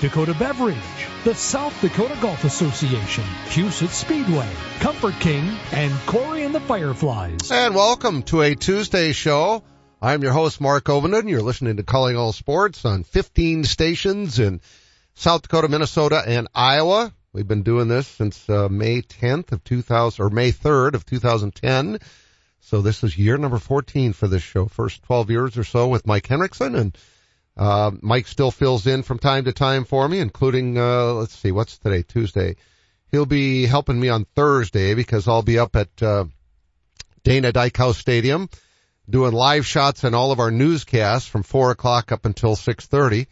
Dakota 0.00 0.32
Beverage, 0.32 0.76
the 1.24 1.34
South 1.34 1.80
Dakota 1.80 2.16
Golf 2.22 2.44
Association, 2.44 3.24
Huset 3.46 3.88
Speedway, 3.88 4.48
Comfort 4.78 5.14
King, 5.18 5.56
and 5.72 5.92
Corey 6.06 6.44
and 6.44 6.54
the 6.54 6.60
Fireflies. 6.60 7.50
And 7.50 7.74
welcome 7.74 8.22
to 8.24 8.42
a 8.42 8.54
Tuesday 8.54 9.10
show. 9.10 9.64
I'm 10.00 10.22
your 10.22 10.30
host, 10.32 10.60
Mark 10.60 10.84
Ovenden. 10.84 11.28
You're 11.28 11.42
listening 11.42 11.78
to 11.78 11.82
Calling 11.82 12.16
All 12.16 12.32
Sports 12.32 12.84
on 12.84 13.02
15 13.02 13.64
stations 13.64 14.38
in 14.38 14.60
South 15.16 15.42
Dakota, 15.42 15.66
Minnesota, 15.68 16.22
and 16.24 16.46
Iowa. 16.54 17.12
We've 17.32 17.48
been 17.48 17.64
doing 17.64 17.88
this 17.88 18.06
since 18.06 18.48
uh, 18.48 18.68
May 18.68 19.02
10th 19.02 19.50
of 19.50 19.64
2000, 19.64 20.24
or 20.24 20.30
May 20.30 20.52
3rd 20.52 20.94
of 20.94 21.06
2010. 21.06 21.98
So 22.60 22.82
this 22.82 23.02
is 23.02 23.18
year 23.18 23.36
number 23.36 23.58
14 23.58 24.12
for 24.12 24.28
this 24.28 24.44
show. 24.44 24.66
First 24.66 25.02
12 25.02 25.30
years 25.30 25.58
or 25.58 25.64
so 25.64 25.88
with 25.88 26.06
Mike 26.06 26.28
Henriksen 26.28 26.76
and 26.76 26.96
uh, 27.58 27.90
Mike 28.00 28.26
still 28.26 28.50
fills 28.50 28.86
in 28.86 29.02
from 29.02 29.18
time 29.18 29.44
to 29.44 29.52
time 29.52 29.84
for 29.84 30.08
me, 30.08 30.20
including, 30.20 30.78
uh, 30.78 31.12
let's 31.14 31.34
see, 31.34 31.52
what's 31.52 31.78
today? 31.78 32.02
Tuesday. 32.02 32.56
He'll 33.10 33.26
be 33.26 33.66
helping 33.66 33.98
me 33.98 34.08
on 34.08 34.26
Thursday 34.36 34.94
because 34.94 35.26
I'll 35.26 35.42
be 35.42 35.58
up 35.58 35.74
at, 35.74 36.02
uh, 36.02 36.26
Dana 37.24 37.52
Dykhouse 37.52 37.96
Stadium 37.96 38.48
doing 39.10 39.32
live 39.32 39.66
shots 39.66 40.04
and 40.04 40.14
all 40.14 40.32
of 40.32 40.40
our 40.40 40.50
newscasts 40.50 41.26
from 41.26 41.42
four 41.42 41.70
o'clock 41.70 42.12
up 42.12 42.24
until 42.24 42.56
630 42.56 43.26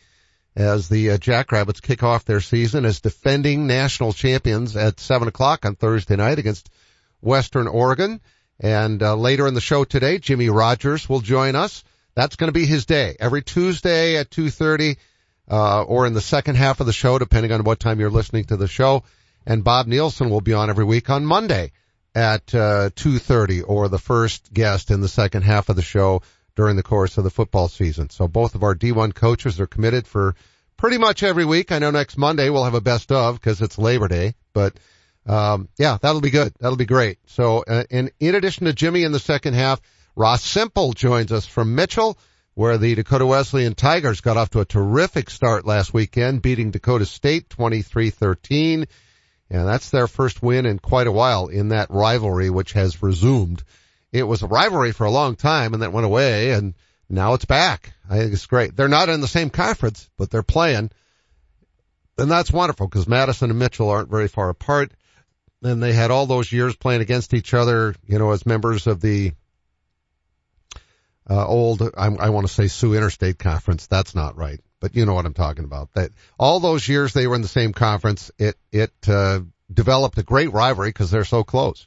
as 0.57 0.89
the 0.89 1.11
uh, 1.11 1.19
Jackrabbits 1.19 1.81
kick 1.81 2.03
off 2.03 2.25
their 2.25 2.41
season 2.41 2.85
as 2.85 3.01
defending 3.01 3.67
national 3.67 4.13
champions 4.13 4.75
at 4.77 4.99
seven 4.99 5.29
o'clock 5.29 5.67
on 5.67 5.77
Thursday 5.77 6.17
night 6.17 6.39
against 6.39 6.71
Western 7.21 7.69
Oregon. 7.69 8.21
And 8.59 9.03
uh, 9.03 9.17
later 9.17 9.47
in 9.47 9.55
the 9.55 9.61
show 9.61 9.85
today, 9.85 10.19
Jimmy 10.19 10.49
Rogers 10.49 11.09
will 11.09 11.21
join 11.21 11.55
us. 11.55 11.85
That's 12.17 12.37
going 12.37 12.49
to 12.49 12.59
be 12.59 12.67
his 12.67 12.87
day. 12.87 13.15
Every 13.21 13.43
Tuesday 13.43 14.17
at 14.17 14.31
2.30, 14.31 14.97
uh, 15.49 15.83
or 15.83 16.07
in 16.07 16.15
the 16.15 16.21
second 16.21 16.57
half 16.57 16.81
of 16.81 16.87
the 16.87 16.93
show, 16.93 17.19
depending 17.19 17.53
on 17.53 17.63
what 17.63 17.79
time 17.79 18.01
you're 18.01 18.11
listening 18.11 18.45
to 18.47 18.57
the 18.57 18.67
show. 18.67 19.05
And 19.47 19.63
Bob 19.63 19.87
Nielsen 19.87 20.31
will 20.31 20.41
be 20.41 20.55
on 20.55 20.71
every 20.71 20.85
week 20.85 21.11
on 21.11 21.25
Monday 21.25 21.73
at, 22.15 22.53
uh, 22.55 22.91
2.30 22.97 23.63
or 23.69 23.89
the 23.89 23.99
first 23.99 24.53
guest 24.53 24.91
in 24.91 25.03
the 25.03 25.09
second 25.09 25.43
half 25.43 25.69
of 25.69 25.77
the 25.77 25.83
show 25.83 26.23
during 26.57 26.75
the 26.75 26.83
course 26.83 27.19
of 27.19 27.25
the 27.25 27.31
football 27.31 27.69
season. 27.69 28.09
So 28.09 28.27
both 28.27 28.55
of 28.55 28.65
our 28.65 28.75
D1 28.75 29.15
coaches 29.15 29.61
are 29.61 29.67
committed 29.67 30.09
for 30.09 30.35
pretty 30.79 30.97
much 30.97 31.23
every 31.23 31.45
week. 31.45 31.71
I 31.71 31.79
know 31.79 31.91
next 31.91 32.17
Monday 32.17 32.49
we'll 32.49 32.65
have 32.65 32.75
a 32.75 32.81
best 32.81 33.13
of 33.13 33.39
because 33.39 33.61
it's 33.61 33.79
Labor 33.79 34.09
Day, 34.09 34.35
but 34.55 34.79
um, 35.27 35.69
yeah, 35.79 35.99
that'll 36.01 36.23
be 36.23 36.31
good. 36.31 36.55
That'll 36.61 36.77
be 36.77 36.87
great. 36.87 37.19
So, 37.27 37.63
uh, 37.63 37.85
in, 37.91 38.11
in 38.19 38.35
addition 38.35 38.67
to 38.67 38.73
Jimmy 38.73 39.03
in 39.03 39.13
the 39.13 39.19
second 39.19 39.55
half, 39.55 39.81
Ross 40.17 40.43
Simple 40.43 40.95
joins 40.95 41.31
us 41.31 41.45
from 41.45 41.75
Mitchell, 41.75 42.17
where 42.55 42.79
the 42.79 42.95
Dakota 42.95 43.27
Wesleyan 43.27 43.75
Tigers 43.75 44.23
got 44.23 44.39
off 44.39 44.49
to 44.51 44.61
a 44.61 44.65
terrific 44.65 45.29
start 45.29 45.67
last 45.67 45.93
weekend, 45.93 46.41
beating 46.41 46.71
Dakota 46.71 47.05
State 47.05 47.51
23-13. 47.51 48.89
And 49.51 49.69
that's 49.69 49.91
their 49.91 50.07
first 50.07 50.43
win 50.43 50.65
in 50.65 50.79
quite 50.79 51.07
a 51.07 51.13
while 51.13 51.49
in 51.49 51.69
that 51.69 51.91
rivalry, 51.91 52.49
which 52.49 52.73
has 52.73 53.03
resumed. 53.03 53.63
It 54.11 54.23
was 54.23 54.43
a 54.43 54.47
rivalry 54.47 54.93
for 54.93 55.05
a 55.05 55.11
long 55.11 55.37
time 55.37 55.75
and 55.75 55.83
that 55.83 55.93
went 55.93 56.07
away 56.07 56.53
and 56.53 56.73
now 57.11 57.35
it's 57.35 57.45
back. 57.45 57.93
I 58.09 58.19
think 58.19 58.33
it's 58.33 58.47
great. 58.47 58.75
They're 58.75 58.89
not 58.89 59.11
in 59.11 59.21
the 59.21 59.29
same 59.29 59.51
conference, 59.51 60.09
but 60.17 60.31
they're 60.31 60.43
playing. 60.43 60.91
And 62.17 62.31
that's 62.31 62.51
wonderful 62.51 62.89
because 62.89 63.07
Madison 63.07 63.51
and 63.51 63.59
Mitchell 63.59 63.91
aren't 63.91 64.11
very 64.11 64.29
far 64.29 64.49
apart. 64.49 64.93
And 65.63 65.83
they 65.83 65.93
had 65.93 66.11
all 66.11 66.25
those 66.25 66.51
years 66.51 66.75
playing 66.75 67.03
against 67.03 67.35
each 67.35 67.53
other, 67.53 67.95
you 68.07 68.19
know, 68.19 68.31
as 68.31 68.47
members 68.47 68.87
of 68.87 69.03
the 69.03 69.33
uh, 71.29 71.47
old, 71.47 71.83
I, 71.83 72.07
I 72.07 72.31
want 72.31 72.47
to 72.47 72.53
say 72.53 72.69
Sioux 72.69 72.95
Interstate 72.95 73.39
Conference. 73.39 73.87
That's 73.87 74.15
not 74.15 74.37
right, 74.37 74.61
but 74.81 74.95
you 74.95 75.07
know 75.07 75.15
what 75.15 75.27
I'm 75.27 75.35
talking 75.35 75.65
about. 75.65 75.93
That 75.95 76.11
all 76.39 76.61
those 76.61 76.89
years 76.89 77.13
they 77.13 77.27
were 77.27 77.35
in 77.35 77.43
the 77.43 77.49
same 77.49 77.73
conference, 77.73 78.31
it, 78.39 78.57
it, 78.71 78.93
uh, 79.09 79.41
developed 79.73 80.19
a 80.19 80.23
great 80.23 80.53
rivalry 80.53 80.91
because 80.91 81.11
they're 81.11 81.25
so 81.25 81.45
close. 81.45 81.87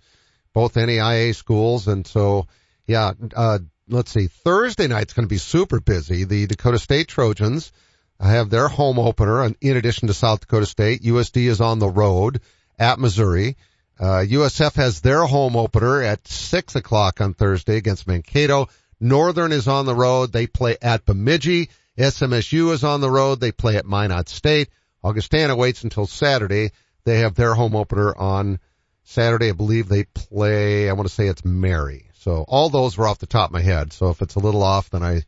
Both 0.54 0.74
NAIA 0.74 1.36
schools. 1.36 1.88
And 1.88 2.06
so, 2.06 2.48
yeah, 2.88 3.14
uh, 3.36 3.60
let's 3.88 4.12
see, 4.12 4.28
Thursday 4.28 4.88
night's 4.88 5.14
going 5.14 5.26
to 5.26 5.30
be 5.30 5.38
super 5.38 5.80
busy. 5.80 6.24
The 6.24 6.48
Dakota 6.48 6.80
State 6.80 7.08
Trojans 7.08 7.72
have 8.20 8.50
their 8.50 8.68
home 8.68 9.00
opener 9.00 9.46
in 9.62 9.78
addition 9.78 10.08
to 10.08 10.14
South 10.14 10.42
Dakota 10.42 10.66
State. 10.66 11.04
USD 11.04 11.48
is 11.48 11.62
on 11.62 11.80
the 11.80 11.88
road 11.88 12.42
at 12.78 13.00
Missouri. 13.00 13.56
Uh, 14.00 14.24
USF 14.28 14.76
has 14.76 15.02
their 15.02 15.24
home 15.24 15.56
opener 15.56 16.02
at 16.02 16.28
six 16.28 16.76
o'clock 16.76 17.22
on 17.22 17.34
Thursday 17.34 17.78
against 17.78 18.08
Mankato. 18.08 18.68
Northern 19.00 19.52
is 19.52 19.68
on 19.68 19.86
the 19.86 19.96
road. 19.96 20.32
They 20.32 20.48
play 20.48 20.78
at 20.82 21.06
Bemidji. 21.06 21.70
SMSU 21.98 22.72
is 22.72 22.84
on 22.84 23.02
the 23.02 23.12
road. 23.12 23.40
They 23.40 23.52
play 23.52 23.78
at 23.78 23.86
Minot 23.86 24.30
State. 24.30 24.70
Augustana 25.04 25.56
waits 25.56 25.84
until 25.84 26.08
Saturday. 26.08 26.72
They 27.06 27.20
have 27.20 27.36
their 27.36 27.54
home 27.54 27.76
opener 27.76 28.16
on 28.16 28.60
Saturday. 29.04 29.50
I 29.50 29.54
believe 29.54 29.88
they 29.88 30.04
play, 30.04 30.90
I 30.90 30.94
want 30.94 31.08
to 31.08 31.14
say 31.14 31.28
it's 31.28 31.46
Mary. 31.46 32.10
So 32.16 32.46
all 32.48 32.70
those 32.70 32.98
were 32.98 33.08
off 33.08 33.20
the 33.20 33.26
top 33.26 33.50
of 33.50 33.54
my 33.54 33.62
head. 33.62 33.94
So 33.94 34.10
if 34.10 34.22
it's 34.22 34.36
a 34.36 34.40
little 34.40 34.64
off, 34.64 34.90
then 34.90 35.04
I, 35.04 35.24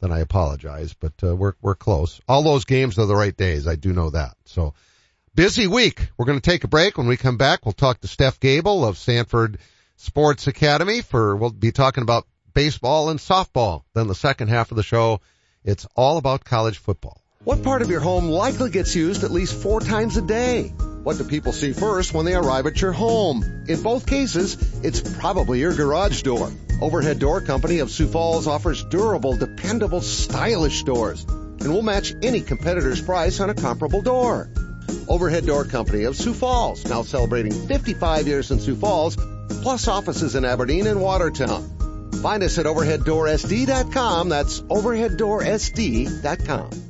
then 0.00 0.12
I 0.12 0.20
apologize, 0.20 0.94
but 0.94 1.12
uh, 1.22 1.36
we're, 1.36 1.52
we're 1.60 1.74
close. 1.74 2.20
All 2.26 2.42
those 2.42 2.64
games 2.64 2.98
are 2.98 3.06
the 3.06 3.14
right 3.14 3.36
days. 3.36 3.68
I 3.68 3.76
do 3.76 3.92
know 3.92 4.10
that. 4.10 4.36
So 4.46 4.74
busy 5.34 5.66
week. 5.66 6.08
We're 6.16 6.26
going 6.26 6.40
to 6.40 6.50
take 6.50 6.64
a 6.64 6.68
break. 6.68 6.96
When 6.96 7.06
we 7.06 7.18
come 7.18 7.36
back, 7.36 7.64
we'll 7.64 7.72
talk 7.72 8.00
to 8.00 8.08
Steph 8.08 8.40
Gabel 8.40 8.84
of 8.84 8.96
Sanford 8.98 9.58
Sports 9.96 10.46
Academy 10.46 11.02
for, 11.02 11.36
we'll 11.36 11.50
be 11.50 11.72
talking 11.72 12.02
about 12.02 12.26
baseball 12.54 13.10
and 13.10 13.18
softball. 13.18 13.82
Then 13.94 14.06
the 14.06 14.14
second 14.14 14.48
half 14.48 14.70
of 14.70 14.76
the 14.76 14.82
show, 14.82 15.20
it's 15.64 15.86
all 15.96 16.18
about 16.18 16.44
college 16.44 16.78
football. 16.78 17.20
What 17.44 17.62
part 17.62 17.82
of 17.82 17.90
your 17.90 18.00
home 18.00 18.28
likely 18.28 18.70
gets 18.70 18.94
used 18.94 19.24
at 19.24 19.30
least 19.30 19.54
four 19.54 19.80
times 19.80 20.16
a 20.16 20.22
day? 20.22 20.68
What 21.02 21.16
do 21.16 21.24
people 21.24 21.52
see 21.52 21.72
first 21.72 22.12
when 22.12 22.26
they 22.26 22.34
arrive 22.34 22.66
at 22.66 22.80
your 22.80 22.92
home? 22.92 23.42
In 23.66 23.82
both 23.82 24.06
cases, 24.06 24.56
it's 24.84 25.00
probably 25.18 25.60
your 25.60 25.74
garage 25.74 26.22
door. 26.22 26.52
Overhead 26.82 27.18
Door 27.18 27.42
Company 27.42 27.78
of 27.78 27.90
Sioux 27.90 28.08
Falls 28.08 28.46
offers 28.46 28.84
durable, 28.84 29.36
dependable, 29.36 30.02
stylish 30.02 30.82
doors 30.82 31.24
and 31.60 31.72
will 31.72 31.82
match 31.82 32.14
any 32.22 32.40
competitor's 32.40 33.02
price 33.02 33.38
on 33.40 33.50
a 33.50 33.54
comparable 33.54 34.02
door. 34.02 34.50
Overhead 35.08 35.46
Door 35.46 35.66
Company 35.66 36.04
of 36.04 36.16
Sioux 36.16 36.34
Falls, 36.34 36.84
now 36.86 37.02
celebrating 37.02 37.52
55 37.52 38.26
years 38.26 38.50
in 38.50 38.60
Sioux 38.60 38.76
Falls, 38.76 39.16
plus 39.62 39.86
offices 39.86 40.34
in 40.34 40.44
Aberdeen 40.44 40.86
and 40.86 41.00
Watertown. 41.00 41.79
Find 42.20 42.42
us 42.42 42.58
at 42.58 42.66
overheaddoorsd.com. 42.66 44.28
That's 44.28 44.60
overheaddoorsd.com. 44.60 46.89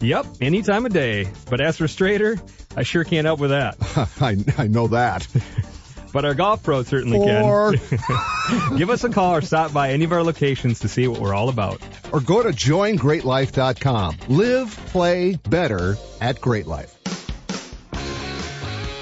Yep, 0.00 0.26
any 0.40 0.62
time 0.62 0.86
of 0.86 0.92
day. 0.92 1.28
But 1.50 1.60
as 1.60 1.76
for 1.76 1.86
straighter, 1.86 2.38
I 2.76 2.84
sure 2.84 3.04
can't 3.04 3.26
help 3.26 3.38
with 3.40 3.50
that. 3.50 3.76
I, 4.20 4.36
I 4.62 4.66
know 4.66 4.88
that. 4.88 5.26
But 6.12 6.24
our 6.24 6.34
golf 6.34 6.62
pros 6.62 6.88
certainly 6.88 7.18
Or, 7.18 7.74
can. 7.74 8.76
Give 8.78 8.88
us 8.90 9.04
a 9.04 9.10
call 9.10 9.36
or 9.36 9.42
stop 9.42 9.72
by 9.72 9.90
any 9.90 10.04
of 10.04 10.12
our 10.12 10.22
locations 10.22 10.80
to 10.80 10.88
see 10.88 11.06
what 11.06 11.20
we're 11.20 11.34
all 11.34 11.48
about. 11.50 11.80
or 12.12 12.20
go 12.20 12.42
to 12.42 12.48
joingreatlife.com. 12.48 14.16
Live, 14.28 14.76
play 14.86 15.34
better 15.48 15.96
at 16.20 16.40
Great 16.40 16.66
Life. 16.66 16.96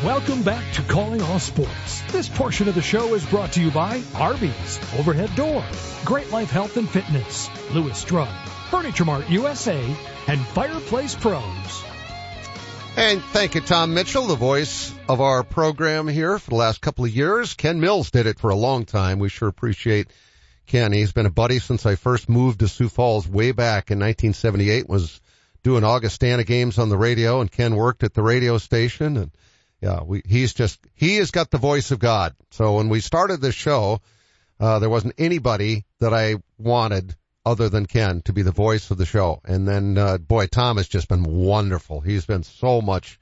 Welcome 0.05 0.43
back 0.43 0.73
to 0.75 0.83
Calling 0.83 1.23
All 1.23 1.39
Sports. 1.41 2.03
This 2.13 2.29
portion 2.29 2.69
of 2.69 2.75
the 2.75 2.83
show 2.83 3.15
is 3.15 3.25
brought 3.27 3.53
to 3.53 3.61
you 3.61 3.71
by 3.71 4.03
Arby's, 4.15 4.79
Overhead 4.99 5.35
Door, 5.35 5.65
Great 6.05 6.31
Life 6.31 6.51
Health 6.51 6.77
and 6.77 6.89
Fitness, 6.89 7.49
Lewis 7.73 8.05
Drug, 8.05 8.29
Furniture 8.71 9.05
Mart 9.05 9.29
USA, 9.31 9.97
and 10.27 10.41
Fireplace 10.49 11.15
Pros. 11.15 11.85
And 12.97 13.23
thank 13.23 13.55
you, 13.55 13.61
Tom 13.61 13.95
Mitchell, 13.95 14.27
the 14.27 14.35
voice 14.35 14.93
of 15.09 15.21
our 15.21 15.45
program 15.45 16.09
here 16.09 16.39
for 16.39 16.51
the 16.51 16.57
last 16.57 16.81
couple 16.81 17.05
of 17.05 17.11
years. 17.11 17.55
Ken 17.55 17.81
Mills 17.81 18.11
did 18.11 18.27
it 18.27 18.39
for 18.39 18.51
a 18.51 18.57
long 18.57 18.85
time. 18.85 19.21
We 19.21 19.29
sure 19.29 19.49
appreciate 19.49 20.09
Ken. 20.67 20.93
He's 20.93 21.13
been 21.13 21.25
a 21.25 21.31
buddy 21.31 21.61
since 21.61 21.87
I 21.87 21.95
first 21.95 22.29
moved 22.29 22.61
to 22.61 22.69
Sioux 22.69 22.89
Falls 22.89 23.29
way 23.29 23.53
back 23.53 23.91
in 23.91 23.99
1978, 23.99 24.89
was 24.89 25.21
doing 25.63 25.85
Augustana 25.85 26.45
games 26.45 26.79
on 26.79 26.89
the 26.89 26.97
radio 26.97 27.41
and 27.41 27.51
Ken 27.51 27.75
worked 27.77 28.03
at 28.03 28.15
the 28.15 28.23
radio 28.23 28.59
station 28.59 29.17
and 29.17 29.31
yeah, 29.81 30.03
we, 30.03 30.23
he's 30.27 30.55
just, 30.55 30.81
he 30.95 31.17
has 31.17 31.31
got 31.31 31.51
the 31.51 31.59
voice 31.59 31.93
of 31.93 32.01
God. 32.01 32.35
So 32.51 32.77
when 32.77 32.89
we 32.89 33.01
started 33.01 33.41
this 33.41 33.55
show, 33.55 34.01
uh, 34.59 34.81
there 34.81 34.91
wasn't 34.91 35.15
anybody 35.19 35.85
that 36.01 36.13
I 36.13 36.37
wanted 36.59 37.15
other 37.49 37.69
than 37.69 37.87
Ken 37.87 38.23
to 38.23 38.33
be 38.33 38.43
the 38.43 38.53
voice 38.53 38.91
of 38.91 38.99
the 38.99 39.07
show. 39.07 39.41
And 39.45 39.67
then, 39.67 39.97
uh, 39.97 40.19
boy, 40.19 40.47
Tom 40.47 40.77
has 40.77 40.89
just 40.89 41.09
been 41.09 41.25
wonderful. 41.25 42.01
He's 42.01 42.27
been 42.27 42.43
so 42.43 42.81
much, 42.81 43.19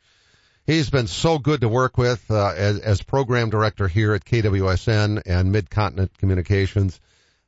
he's 0.66 0.90
been 0.90 1.06
so 1.06 1.38
good 1.38 1.60
to 1.60 1.68
work 1.68 1.96
with, 1.96 2.28
uh, 2.30 2.52
as, 2.56 2.80
as 2.80 3.02
program 3.02 3.50
director 3.50 3.86
here 3.88 4.14
at 4.14 4.24
KWSN 4.24 5.22
and 5.24 5.52
Mid-Continent 5.52 6.18
Communications. 6.18 7.00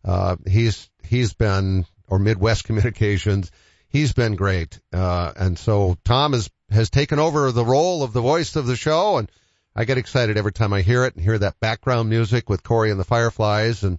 Uh, 0.05 0.37
he's, 0.47 0.89
he's 1.03 1.35
been, 1.35 1.85
or 2.07 2.19
Midwest 2.19 2.65
Communications. 2.65 3.51
He's 3.89 4.13
been 4.13 4.37
great. 4.37 4.79
Uh, 4.93 5.33
and 5.37 5.59
so 5.59 5.97
Tom 6.05 6.33
has, 6.33 6.49
has 6.71 6.91
taken 6.91 7.19
over 7.19 7.51
the 7.51 7.65
role 7.65 8.03
of 8.03 8.13
the 8.13 8.21
voice 8.21 8.55
of 8.55 8.67
the 8.67 8.77
show 8.77 9.17
and 9.17 9.31
I 9.75 9.85
get 9.85 9.99
excited 9.99 10.37
every 10.37 10.53
time 10.53 10.73
I 10.73 10.83
hear 10.83 11.05
it 11.05 11.15
and 11.15 11.23
hear 11.23 11.39
that 11.39 11.61
background 11.61 12.09
music 12.09 12.49
with 12.51 12.65
Corey 12.65 12.91
and 12.91 12.99
the 12.99 13.05
Fireflies. 13.05 13.85
And, 13.85 13.99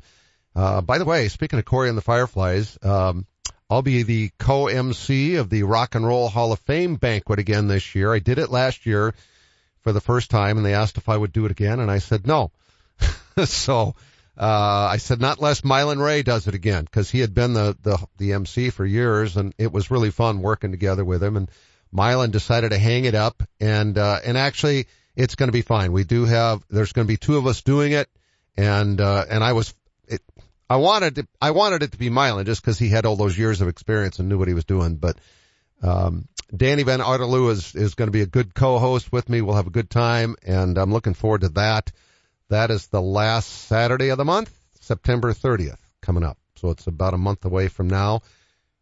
uh, 0.55 0.81
by 0.81 0.97
the 0.97 1.05
way, 1.05 1.27
speaking 1.27 1.59
of 1.59 1.65
Corey 1.65 1.89
and 1.89 1.97
the 1.97 2.01
Fireflies, 2.01 2.77
um, 2.83 3.25
I'll 3.69 3.83
be 3.83 4.01
the 4.01 4.31
co-MC 4.39 5.35
of 5.35 5.49
the 5.49 5.63
Rock 5.63 5.93
and 5.93 6.05
Roll 6.05 6.27
Hall 6.27 6.51
of 6.51 6.59
Fame 6.59 6.95
banquet 6.95 7.37
again 7.37 7.67
this 7.67 7.93
year. 7.93 8.11
I 8.11 8.19
did 8.19 8.39
it 8.39 8.49
last 8.49 8.87
year 8.87 9.13
for 9.81 9.93
the 9.93 10.01
first 10.01 10.31
time 10.31 10.57
and 10.57 10.65
they 10.65 10.73
asked 10.73 10.97
if 10.97 11.07
I 11.07 11.15
would 11.15 11.31
do 11.31 11.45
it 11.45 11.51
again 11.51 11.79
and 11.79 11.91
I 11.91 11.99
said 11.99 12.25
no. 12.25 12.51
so, 13.45 13.95
uh, 14.35 14.87
I 14.91 14.97
said 14.97 15.21
not 15.21 15.37
unless 15.37 15.61
Mylan 15.61 16.03
Ray 16.03 16.23
does 16.23 16.47
it 16.47 16.55
again 16.55 16.83
because 16.83 17.11
he 17.11 17.19
had 17.19 17.35
been 17.35 17.53
the, 17.53 17.77
the, 17.83 17.99
the 18.17 18.33
MC 18.33 18.71
for 18.71 18.85
years 18.85 19.37
and 19.37 19.53
it 19.59 19.71
was 19.71 19.91
really 19.91 20.09
fun 20.09 20.41
working 20.41 20.71
together 20.71 21.05
with 21.05 21.21
him 21.21 21.37
and 21.37 21.51
Mylan 21.93 22.31
decided 22.31 22.71
to 22.71 22.77
hang 22.79 23.05
it 23.05 23.15
up 23.15 23.43
and, 23.59 23.97
uh, 23.99 24.19
and 24.25 24.35
actually 24.35 24.87
it's 25.15 25.35
going 25.35 25.49
to 25.49 25.53
be 25.53 25.61
fine. 25.61 25.91
We 25.91 26.05
do 26.05 26.25
have, 26.25 26.63
there's 26.69 26.93
going 26.93 27.05
to 27.05 27.11
be 27.11 27.17
two 27.17 27.37
of 27.37 27.45
us 27.45 27.61
doing 27.61 27.91
it 27.91 28.09
and, 28.57 28.99
uh, 28.99 29.25
and 29.29 29.43
I 29.43 29.53
was, 29.53 29.75
I 30.69 30.77
wanted 30.77 31.15
to, 31.15 31.27
I 31.41 31.51
wanted 31.51 31.83
it 31.83 31.93
to 31.93 31.97
be 31.97 32.09
Mylan 32.09 32.45
just 32.45 32.61
because 32.61 32.77
he 32.77 32.89
had 32.89 33.05
all 33.05 33.15
those 33.15 33.37
years 33.37 33.61
of 33.61 33.67
experience 33.67 34.19
and 34.19 34.29
knew 34.29 34.37
what 34.37 34.47
he 34.47 34.53
was 34.53 34.65
doing. 34.65 34.97
But, 34.97 35.17
um, 35.81 36.27
Danny 36.55 36.83
Van 36.83 36.99
Arteloo 36.99 37.51
is, 37.51 37.75
is 37.75 37.95
going 37.95 38.07
to 38.07 38.11
be 38.11 38.21
a 38.21 38.27
good 38.27 38.53
co-host 38.53 39.11
with 39.11 39.29
me. 39.29 39.41
We'll 39.41 39.55
have 39.55 39.67
a 39.67 39.71
good 39.71 39.89
time 39.89 40.35
and 40.45 40.77
I'm 40.77 40.93
looking 40.93 41.13
forward 41.13 41.41
to 41.41 41.49
that. 41.49 41.91
That 42.49 42.71
is 42.71 42.87
the 42.87 43.01
last 43.01 43.47
Saturday 43.47 44.09
of 44.09 44.17
the 44.17 44.25
month, 44.25 44.51
September 44.79 45.33
30th 45.33 45.79
coming 46.01 46.23
up. 46.23 46.37
So 46.55 46.69
it's 46.69 46.87
about 46.87 47.13
a 47.13 47.17
month 47.17 47.45
away 47.45 47.67
from 47.67 47.87
now. 47.87 48.21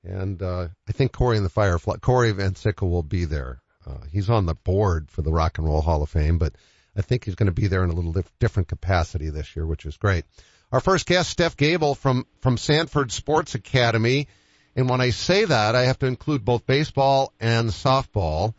And, 0.04 0.42
uh, 0.42 0.68
I 0.88 0.92
think 0.92 1.12
Corey 1.12 1.38
and 1.38 1.46
the 1.46 1.50
Firefly, 1.50 1.98
Corey 1.98 2.32
Van 2.32 2.56
Sickle 2.56 2.90
will 2.90 3.04
be 3.04 3.26
there. 3.26 3.62
Uh, 3.86 4.00
he's 4.12 4.30
on 4.30 4.46
the 4.46 4.56
board 4.56 5.10
for 5.10 5.22
the 5.22 5.32
Rock 5.32 5.58
and 5.58 5.68
Roll 5.68 5.82
Hall 5.82 6.04
of 6.04 6.10
Fame, 6.10 6.38
but 6.38 6.54
I 6.96 7.02
think 7.02 7.24
he's 7.24 7.36
going 7.36 7.48
to 7.48 7.54
be 7.54 7.68
there 7.68 7.84
in 7.84 7.90
a 7.90 7.94
little 7.94 8.12
dif- 8.12 8.32
different 8.40 8.68
capacity 8.68 9.30
this 9.30 9.56
year, 9.56 9.66
which 9.66 9.86
is 9.86 9.98
great. 9.98 10.26
Our 10.72 10.82
first 10.82 11.06
guest, 11.06 11.30
Steph 11.30 11.56
Gabel 11.56 11.96
from, 11.96 12.26
from 12.42 12.58
Sanford 12.58 13.12
Sports 13.12 13.56
Academy. 13.56 14.28
And 14.76 14.90
when 14.90 15.00
I 15.00 15.12
say 15.12 15.46
that, 15.46 15.76
I 15.76 15.84
have 15.84 16.00
to 16.00 16.08
include 16.08 16.44
both 16.44 16.66
baseball 16.66 17.34
and 17.40 17.70
softball. 17.70 18.54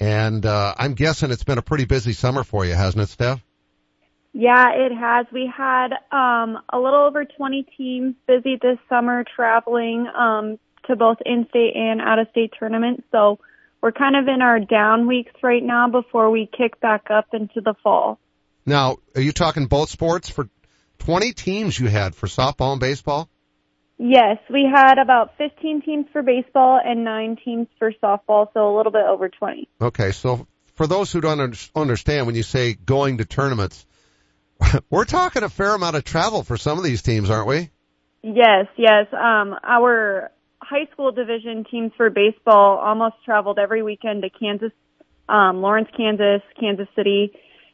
And, 0.00 0.44
uh, 0.44 0.74
I'm 0.76 0.94
guessing 0.94 1.30
it's 1.30 1.44
been 1.44 1.58
a 1.58 1.62
pretty 1.62 1.84
busy 1.84 2.14
summer 2.14 2.42
for 2.42 2.64
you, 2.66 2.74
hasn't 2.74 3.04
it, 3.04 3.08
Steph? 3.08 3.40
Yeah, 4.32 4.72
it 4.74 4.92
has. 4.92 5.26
We 5.32 5.52
had 5.54 5.92
um, 6.10 6.58
a 6.72 6.78
little 6.78 7.04
over 7.04 7.24
20 7.24 7.66
teams 7.76 8.14
busy 8.26 8.58
this 8.60 8.78
summer 8.88 9.24
traveling 9.36 10.08
um, 10.08 10.58
to 10.86 10.96
both 10.96 11.18
in-state 11.24 11.76
and 11.76 12.00
out-of-state 12.00 12.54
tournaments. 12.58 13.04
So 13.12 13.38
we're 13.80 13.92
kind 13.92 14.16
of 14.16 14.26
in 14.26 14.42
our 14.42 14.58
down 14.58 15.06
weeks 15.06 15.32
right 15.42 15.62
now 15.62 15.88
before 15.88 16.30
we 16.30 16.50
kick 16.56 16.80
back 16.80 17.08
up 17.10 17.28
into 17.34 17.60
the 17.60 17.74
fall. 17.82 18.18
Now, 18.64 18.96
are 19.14 19.20
you 19.20 19.32
talking 19.32 19.66
both 19.66 19.90
sports 19.90 20.28
for 20.28 20.48
20 21.04 21.32
teams 21.32 21.78
you 21.78 21.88
had 21.88 22.14
for 22.14 22.28
softball 22.28 22.72
and 22.72 22.80
baseball? 22.80 23.28
Yes, 23.98 24.38
we 24.48 24.68
had 24.72 24.98
about 24.98 25.36
15 25.36 25.82
teams 25.82 26.06
for 26.12 26.22
baseball 26.22 26.80
and 26.82 27.02
nine 27.02 27.36
teams 27.44 27.66
for 27.78 27.92
softball, 28.02 28.46
so 28.54 28.72
a 28.72 28.76
little 28.76 28.92
bit 28.92 29.04
over 29.04 29.28
20. 29.28 29.68
Okay, 29.80 30.12
so 30.12 30.46
for 30.74 30.86
those 30.86 31.12
who 31.12 31.20
don't 31.20 31.40
understand, 31.74 32.26
when 32.26 32.36
you 32.36 32.44
say 32.44 32.74
going 32.74 33.18
to 33.18 33.24
tournaments, 33.24 33.84
we're 34.90 35.04
talking 35.04 35.42
a 35.42 35.48
fair 35.48 35.74
amount 35.74 35.96
of 35.96 36.04
travel 36.04 36.44
for 36.44 36.56
some 36.56 36.78
of 36.78 36.84
these 36.84 37.02
teams, 37.02 37.30
aren't 37.30 37.48
we? 37.48 37.70
Yes, 38.22 38.66
yes. 38.76 39.06
Um, 39.12 39.56
our 39.64 40.30
high 40.60 40.86
school 40.92 41.10
division 41.10 41.64
teams 41.68 41.90
for 41.96 42.10
baseball 42.10 42.78
almost 42.78 43.16
traveled 43.24 43.58
every 43.58 43.82
weekend 43.82 44.22
to 44.22 44.30
Kansas, 44.30 44.72
um, 45.28 45.62
Lawrence, 45.62 45.88
Kansas, 45.96 46.42
Kansas 46.60 46.86
City, 46.94 47.32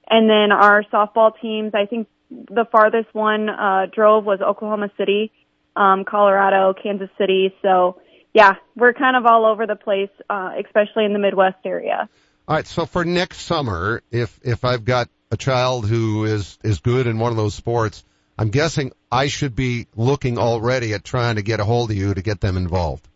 and 0.08 0.30
then 0.30 0.50
our 0.50 0.82
softball 0.84 1.32
teams. 1.42 1.72
I 1.74 1.84
think 1.84 2.08
the 2.30 2.66
farthest 2.70 3.14
one 3.14 3.48
uh, 3.48 3.86
drove 3.92 4.24
was 4.24 4.40
Oklahoma 4.40 4.90
City, 4.96 5.32
um, 5.76 6.04
Colorado, 6.04 6.74
Kansas 6.80 7.10
City. 7.18 7.54
So 7.62 8.00
yeah, 8.34 8.54
we're 8.76 8.92
kind 8.92 9.16
of 9.16 9.26
all 9.26 9.46
over 9.46 9.66
the 9.66 9.76
place, 9.76 10.10
uh, 10.28 10.52
especially 10.64 11.04
in 11.04 11.12
the 11.12 11.18
Midwest 11.18 11.58
area. 11.64 12.08
All 12.46 12.56
right, 12.56 12.66
so 12.66 12.86
for 12.86 13.04
next 13.04 13.40
summer, 13.42 14.02
if 14.10 14.38
if 14.42 14.64
I've 14.64 14.84
got 14.84 15.08
a 15.30 15.36
child 15.36 15.86
who 15.86 16.24
is 16.24 16.58
is 16.62 16.80
good 16.80 17.06
in 17.06 17.18
one 17.18 17.30
of 17.30 17.36
those 17.36 17.54
sports, 17.54 18.04
I'm 18.38 18.50
guessing 18.50 18.92
I 19.10 19.26
should 19.26 19.54
be 19.54 19.86
looking 19.96 20.38
already 20.38 20.94
at 20.94 21.04
trying 21.04 21.36
to 21.36 21.42
get 21.42 21.60
a 21.60 21.64
hold 21.64 21.90
of 21.90 21.96
you 21.96 22.14
to 22.14 22.22
get 22.22 22.40
them 22.40 22.56
involved. 22.56 23.06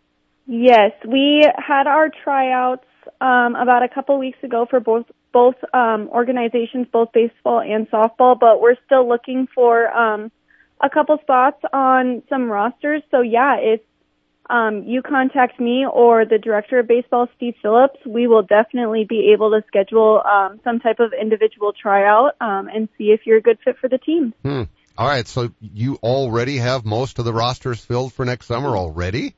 Yes, 0.46 0.92
we 1.06 1.46
had 1.56 1.86
our 1.86 2.10
tryouts 2.24 2.84
um, 3.20 3.54
about 3.54 3.82
a 3.84 3.88
couple 3.88 4.18
weeks 4.18 4.38
ago 4.42 4.66
for 4.68 4.80
both 4.80 5.06
both 5.32 5.56
um, 5.72 6.08
organizations, 6.08 6.86
both 6.92 7.12
baseball 7.12 7.60
and 7.60 7.90
softball. 7.90 8.38
But 8.38 8.60
we're 8.60 8.76
still 8.86 9.08
looking 9.08 9.48
for 9.54 9.88
um, 9.88 10.30
a 10.80 10.90
couple 10.90 11.16
spots 11.22 11.62
on 11.72 12.22
some 12.28 12.50
rosters. 12.50 13.02
So 13.10 13.20
yeah, 13.20 13.56
if 13.58 13.80
um, 14.50 14.84
you 14.86 15.02
contact 15.02 15.58
me 15.60 15.86
or 15.90 16.24
the 16.24 16.38
director 16.38 16.78
of 16.78 16.86
baseball, 16.86 17.28
Steve 17.36 17.54
Phillips, 17.62 17.98
we 18.04 18.26
will 18.26 18.42
definitely 18.42 19.04
be 19.08 19.32
able 19.32 19.50
to 19.50 19.64
schedule 19.66 20.20
um, 20.24 20.60
some 20.64 20.80
type 20.80 21.00
of 21.00 21.12
individual 21.18 21.72
tryout 21.72 22.36
um, 22.40 22.68
and 22.68 22.88
see 22.98 23.04
if 23.04 23.20
you're 23.24 23.38
a 23.38 23.42
good 23.42 23.58
fit 23.64 23.78
for 23.78 23.88
the 23.88 23.98
team. 23.98 24.34
Hmm. 24.42 24.64
All 24.98 25.08
right, 25.08 25.26
so 25.26 25.50
you 25.60 25.98
already 26.02 26.58
have 26.58 26.84
most 26.84 27.18
of 27.18 27.24
the 27.24 27.32
rosters 27.32 27.82
filled 27.82 28.12
for 28.12 28.26
next 28.26 28.46
summer 28.46 28.76
already? 28.76 29.34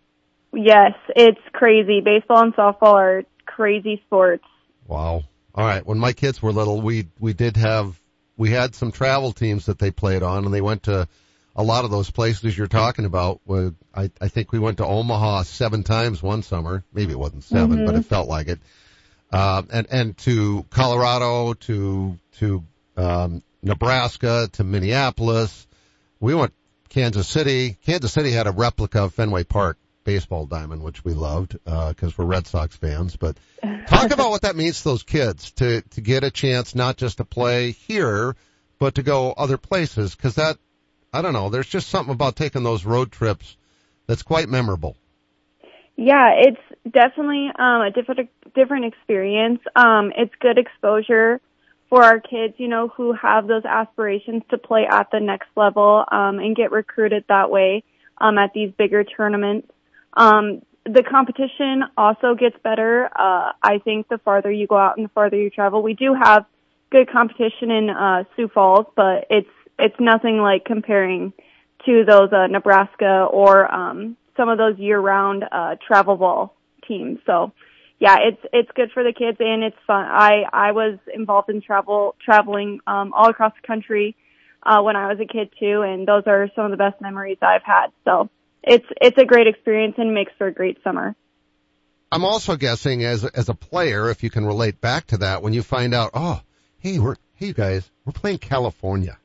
Yes, 0.52 0.92
it's 1.14 1.40
crazy. 1.52 2.00
Baseball 2.00 2.42
and 2.42 2.54
softball 2.54 2.94
are 2.94 3.22
crazy 3.46 4.02
sports. 4.06 4.44
Wow. 4.86 5.22
All 5.54 5.64
right. 5.64 5.86
When 5.86 5.98
my 5.98 6.12
kids 6.12 6.42
were 6.42 6.52
little, 6.52 6.80
we 6.80 7.08
we 7.18 7.32
did 7.32 7.56
have 7.56 8.00
we 8.36 8.50
had 8.50 8.74
some 8.74 8.90
travel 8.90 9.32
teams 9.32 9.66
that 9.66 9.78
they 9.78 9.90
played 9.90 10.22
on, 10.22 10.44
and 10.44 10.52
they 10.52 10.60
went 10.60 10.84
to 10.84 11.06
a 11.56 11.62
lot 11.62 11.84
of 11.84 11.90
those 11.90 12.10
places 12.10 12.56
you're 12.58 12.66
talking 12.66 13.04
about. 13.04 13.40
I 13.94 14.10
I 14.20 14.28
think 14.28 14.50
we 14.52 14.58
went 14.58 14.78
to 14.78 14.86
Omaha 14.86 15.42
seven 15.44 15.82
times 15.84 16.22
one 16.22 16.42
summer. 16.42 16.82
Maybe 16.92 17.12
it 17.12 17.18
wasn't 17.18 17.44
7 17.44 17.70
Mm-hmm. 17.70 17.86
but 17.86 17.94
it 17.94 18.04
felt 18.06 18.28
like 18.28 18.48
it. 18.48 18.58
Um, 19.32 19.68
and 19.72 19.86
and 19.90 20.16
to 20.18 20.64
Colorado, 20.70 21.54
to 21.54 22.18
to 22.38 22.64
um, 22.96 23.42
Nebraska, 23.62 24.48
to 24.52 24.64
Minneapolis. 24.64 25.66
We 26.20 26.34
went 26.34 26.52
Kansas 26.88 27.28
City. 27.28 27.76
Kansas 27.86 28.12
City 28.12 28.30
had 28.32 28.46
a 28.46 28.52
replica 28.52 29.04
of 29.04 29.14
Fenway 29.14 29.44
Park 29.44 29.78
baseball 30.04 30.46
diamond, 30.46 30.82
which 30.82 31.04
we 31.04 31.14
loved 31.14 31.56
because 31.64 32.16
we're 32.16 32.24
Red 32.24 32.46
Sox 32.46 32.76
fans. 32.76 33.16
But 33.16 33.36
talk 33.86 34.10
about 34.10 34.30
what 34.30 34.42
that 34.42 34.56
means 34.56 34.78
to 34.78 34.90
those 34.90 35.02
kids 35.02 35.50
to 35.52 35.82
to 35.82 36.00
get 36.00 36.24
a 36.24 36.30
chance 36.30 36.74
not 36.74 36.96
just 36.96 37.18
to 37.18 37.24
play 37.24 37.72
here, 37.72 38.36
but 38.78 38.96
to 38.96 39.02
go 39.02 39.32
other 39.32 39.56
places. 39.56 40.14
Because 40.14 40.36
that, 40.36 40.58
I 41.12 41.22
don't 41.22 41.32
know, 41.32 41.48
there's 41.48 41.68
just 41.68 41.88
something 41.88 42.14
about 42.14 42.36
taking 42.36 42.62
those 42.62 42.84
road 42.84 43.10
trips 43.10 43.56
that's 44.06 44.22
quite 44.22 44.48
memorable. 44.48 44.96
Yeah, 45.96 46.32
it's 46.36 46.92
definitely 46.92 47.50
um, 47.58 47.82
a 47.82 47.90
different 47.90 48.28
different 48.54 48.86
experience. 48.86 49.60
Um, 49.76 50.12
it's 50.16 50.32
good 50.40 50.58
exposure 50.58 51.40
for 51.88 52.02
our 52.02 52.18
kids, 52.18 52.54
you 52.58 52.68
know, 52.68 52.88
who 52.88 53.12
have 53.12 53.46
those 53.46 53.64
aspirations 53.64 54.42
to 54.50 54.58
play 54.58 54.86
at 54.90 55.10
the 55.12 55.20
next 55.20 55.48
level 55.56 56.04
um, 56.10 56.38
and 56.38 56.56
get 56.56 56.72
recruited 56.72 57.24
that 57.28 57.50
way 57.50 57.84
um, 58.18 58.38
at 58.38 58.52
these 58.52 58.72
bigger 58.76 59.04
tournaments. 59.04 59.68
Um, 60.14 60.62
the 60.84 61.02
competition 61.02 61.84
also 61.96 62.34
gets 62.34 62.56
better. 62.62 63.06
Uh, 63.06 63.52
I 63.62 63.78
think 63.82 64.08
the 64.08 64.18
farther 64.18 64.50
you 64.50 64.66
go 64.66 64.76
out 64.76 64.96
and 64.96 65.06
the 65.06 65.10
farther 65.10 65.36
you 65.36 65.50
travel, 65.50 65.82
we 65.82 65.94
do 65.94 66.14
have 66.14 66.44
good 66.90 67.10
competition 67.10 67.70
in 67.70 67.90
uh, 67.90 68.24
Sioux 68.36 68.48
Falls, 68.48 68.86
but 68.94 69.26
it's 69.30 69.48
it's 69.78 69.96
nothing 69.98 70.38
like 70.38 70.64
comparing 70.64 71.32
to 71.84 72.04
those 72.04 72.32
uh, 72.32 72.46
Nebraska 72.46 73.26
or 73.30 73.72
um, 73.72 74.16
some 74.36 74.48
of 74.48 74.58
those 74.58 74.78
year-round 74.78 75.44
uh, 75.50 75.76
travel 75.86 76.16
ball 76.16 76.54
teams. 76.86 77.18
So, 77.26 77.52
yeah, 77.98 78.16
it's 78.20 78.40
it's 78.52 78.70
good 78.74 78.90
for 78.92 79.02
the 79.02 79.12
kids 79.12 79.38
and 79.40 79.62
it's 79.64 79.76
fun. 79.86 80.06
I 80.06 80.44
I 80.52 80.72
was 80.72 80.98
involved 81.12 81.48
in 81.50 81.60
travel 81.60 82.14
traveling 82.24 82.80
um, 82.86 83.12
all 83.12 83.30
across 83.30 83.52
the 83.60 83.66
country 83.66 84.16
uh, 84.62 84.82
when 84.82 84.96
I 84.96 85.08
was 85.08 85.18
a 85.20 85.26
kid 85.26 85.50
too, 85.58 85.82
and 85.82 86.06
those 86.06 86.24
are 86.26 86.48
some 86.54 86.66
of 86.66 86.70
the 86.70 86.76
best 86.76 87.00
memories 87.00 87.38
I've 87.42 87.62
had. 87.62 87.88
So, 88.04 88.28
it's 88.66 88.86
it's 89.00 89.18
a 89.18 89.24
great 89.24 89.46
experience 89.46 89.94
and 89.98 90.14
makes 90.14 90.32
for 90.38 90.46
a 90.46 90.52
great 90.52 90.82
summer. 90.82 91.14
I'm 92.10 92.24
also 92.24 92.56
guessing 92.56 93.04
as 93.04 93.24
as 93.24 93.48
a 93.48 93.54
player, 93.54 94.10
if 94.10 94.22
you 94.22 94.30
can 94.30 94.46
relate 94.46 94.80
back 94.80 95.08
to 95.08 95.18
that, 95.18 95.42
when 95.42 95.52
you 95.52 95.62
find 95.62 95.94
out, 95.94 96.10
oh, 96.14 96.40
hey, 96.78 96.98
we're 96.98 97.16
hey 97.34 97.46
you 97.46 97.54
guys, 97.54 97.88
we're 98.04 98.12
playing 98.12 98.38
California, 98.38 99.18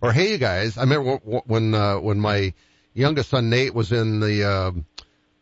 or 0.00 0.12
hey 0.12 0.32
you 0.32 0.38
guys, 0.38 0.78
I 0.78 0.82
remember 0.82 1.16
when 1.16 1.74
uh, 1.74 1.98
when 1.98 2.20
my 2.20 2.54
youngest 2.94 3.30
son 3.30 3.50
Nate 3.50 3.74
was 3.74 3.92
in 3.92 4.20
the 4.20 4.44
um, 4.44 4.86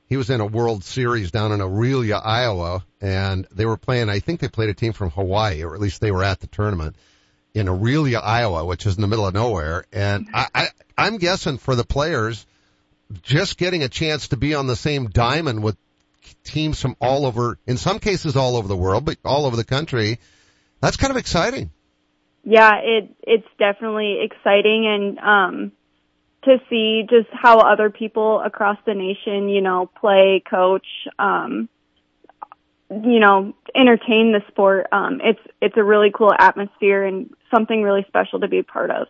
he 0.08 0.16
was 0.16 0.30
in 0.30 0.40
a 0.40 0.46
World 0.46 0.84
Series 0.84 1.30
down 1.30 1.52
in 1.52 1.60
Aurelia, 1.60 2.16
Iowa, 2.16 2.84
and 3.00 3.46
they 3.52 3.66
were 3.66 3.76
playing. 3.76 4.08
I 4.08 4.20
think 4.20 4.40
they 4.40 4.48
played 4.48 4.70
a 4.70 4.74
team 4.74 4.94
from 4.94 5.10
Hawaii, 5.10 5.62
or 5.62 5.74
at 5.74 5.80
least 5.80 6.00
they 6.00 6.10
were 6.10 6.24
at 6.24 6.40
the 6.40 6.46
tournament 6.46 6.96
in 7.52 7.68
Aurelia, 7.68 8.20
Iowa, 8.20 8.64
which 8.64 8.86
is 8.86 8.96
in 8.96 9.02
the 9.02 9.08
middle 9.08 9.26
of 9.26 9.34
nowhere. 9.34 9.84
And 9.92 10.28
I, 10.32 10.46
I 10.54 10.68
I'm 10.96 11.18
guessing 11.18 11.58
for 11.58 11.74
the 11.74 11.84
players, 11.84 12.46
just 13.22 13.58
getting 13.58 13.82
a 13.82 13.88
chance 13.88 14.28
to 14.28 14.36
be 14.36 14.54
on 14.54 14.66
the 14.66 14.76
same 14.76 15.08
diamond 15.08 15.62
with 15.62 15.76
teams 16.44 16.80
from 16.80 16.96
all 17.00 17.26
over, 17.26 17.58
in 17.66 17.76
some 17.76 17.98
cases 17.98 18.36
all 18.36 18.56
over 18.56 18.68
the 18.68 18.76
world, 18.76 19.04
but 19.04 19.16
all 19.24 19.46
over 19.46 19.56
the 19.56 19.64
country, 19.64 20.18
that's 20.80 20.96
kind 20.96 21.10
of 21.10 21.16
exciting. 21.16 21.70
Yeah, 22.44 22.76
it 22.82 23.10
it's 23.22 23.48
definitely 23.58 24.20
exciting 24.22 24.86
and 24.86 25.18
um 25.18 25.72
to 26.44 26.58
see 26.70 27.04
just 27.08 27.28
how 27.32 27.58
other 27.58 27.90
people 27.90 28.40
across 28.40 28.78
the 28.86 28.94
nation, 28.94 29.48
you 29.48 29.60
know, 29.60 29.90
play, 30.00 30.42
coach, 30.48 30.86
um 31.18 31.68
you 32.90 33.20
know, 33.20 33.54
entertain 33.74 34.32
the 34.32 34.40
sport. 34.48 34.86
Um 34.92 35.20
it's 35.22 35.40
it's 35.60 35.76
a 35.76 35.84
really 35.84 36.10
cool 36.14 36.32
atmosphere 36.38 37.04
and 37.04 37.34
something 37.50 37.82
really 37.82 38.04
special 38.08 38.40
to 38.40 38.48
be 38.48 38.60
a 38.60 38.64
part 38.64 38.90
of. 38.90 39.08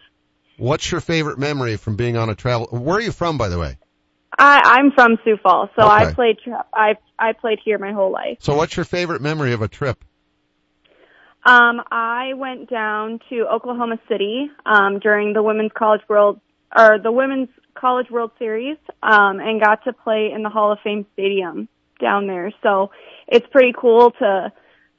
What's 0.57 0.91
your 0.91 1.01
favorite 1.01 1.39
memory 1.39 1.77
from 1.77 1.95
being 1.95 2.17
on 2.17 2.31
a 2.31 2.35
travel? 2.35 2.67
Where 2.73 2.97
are 2.97 3.01
you 3.01 3.13
from, 3.13 3.39
by 3.39 3.49
the 3.49 3.59
way? 3.59 3.77
I 4.37 4.61
I'm 4.65 4.93
from 4.93 5.19
Sioux 5.25 5.37
Falls, 5.43 5.71
so 5.77 5.87
Okay. 5.87 6.11
I 6.11 6.13
played 6.13 6.37
I 6.73 6.95
I 7.19 7.33
played 7.33 7.59
here 7.65 7.79
my 7.79 7.93
whole 7.93 8.11
life. 8.13 8.39
So 8.41 8.55
what's 8.55 8.77
your 8.77 8.85
favorite 8.85 9.23
memory 9.23 9.53
of 9.53 9.63
a 9.63 9.69
trip? 9.69 10.05
Um, 11.45 11.81
I 11.91 12.35
went 12.35 12.69
down 12.69 13.21
to 13.31 13.47
Oklahoma 13.47 13.99
City 14.09 14.51
um, 14.67 14.99
during 14.99 15.33
the 15.33 15.43
Women's 15.43 15.71
College 15.73 16.03
World 16.09 16.41
or 16.77 16.99
the 17.03 17.13
Women's 17.13 17.49
College 17.75 18.11
World 18.11 18.33
Series 18.39 18.77
um, 19.03 19.41
and 19.41 19.61
got 19.61 19.85
to 19.85 19.93
play 19.93 20.31
in 20.35 20.43
the 20.43 20.51
Hall 20.51 20.73
of 20.73 20.79
Fame 20.85 21.07
Stadium 21.15 21.69
down 22.01 22.27
there. 22.27 22.53
So 22.63 22.91
it's 23.29 23.47
pretty 23.51 23.73
cool 23.79 24.11
to 24.19 24.53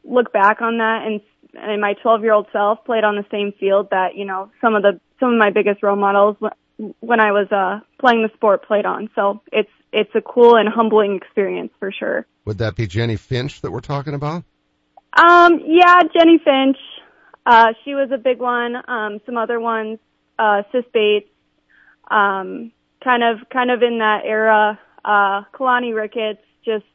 look 0.03 0.31
back 0.33 0.61
on 0.61 0.77
that 0.77 1.03
and 1.05 1.21
and 1.53 1.81
my 1.81 1.93
12 2.01 2.21
year 2.21 2.33
old 2.33 2.47
self 2.51 2.83
played 2.85 3.03
on 3.03 3.15
the 3.15 3.25
same 3.31 3.53
field 3.59 3.89
that 3.91 4.15
you 4.15 4.25
know 4.25 4.51
some 4.61 4.75
of 4.75 4.81
the 4.81 4.99
some 5.19 5.33
of 5.33 5.37
my 5.37 5.51
biggest 5.51 5.83
role 5.83 5.95
models 5.95 6.37
when 6.99 7.19
I 7.19 7.31
was 7.31 7.51
uh 7.51 7.79
playing 7.99 8.23
the 8.23 8.29
sport 8.35 8.65
played 8.65 8.85
on. 8.85 9.09
So 9.15 9.41
it's 9.51 9.69
it's 9.91 10.11
a 10.15 10.21
cool 10.21 10.55
and 10.55 10.69
humbling 10.69 11.15
experience 11.15 11.71
for 11.79 11.91
sure. 11.91 12.25
Would 12.45 12.59
that 12.59 12.75
be 12.75 12.87
Jennie 12.87 13.17
Finch 13.17 13.61
that 13.61 13.71
we're 13.71 13.79
talking 13.81 14.13
about? 14.13 14.43
Um, 15.13 15.61
yeah, 15.65 16.01
Jennie 16.13 16.39
Finch. 16.43 16.77
Uh, 17.45 17.73
she 17.83 17.95
was 17.95 18.11
a 18.11 18.17
big 18.17 18.39
one. 18.39 18.75
Um, 18.87 19.19
some 19.25 19.37
other 19.37 19.59
ones, 19.59 19.97
uh, 20.37 20.63
Sis 20.71 20.85
Bates. 20.93 21.29
Um, 22.09 22.71
kind 23.03 23.23
of, 23.23 23.49
kind 23.49 23.71
of 23.71 23.81
in 23.81 23.99
that 23.99 24.21
era. 24.25 24.79
Uh, 25.03 25.43
Keilani 25.53 25.95
Ricketts, 25.95 26.43
just 26.63 26.85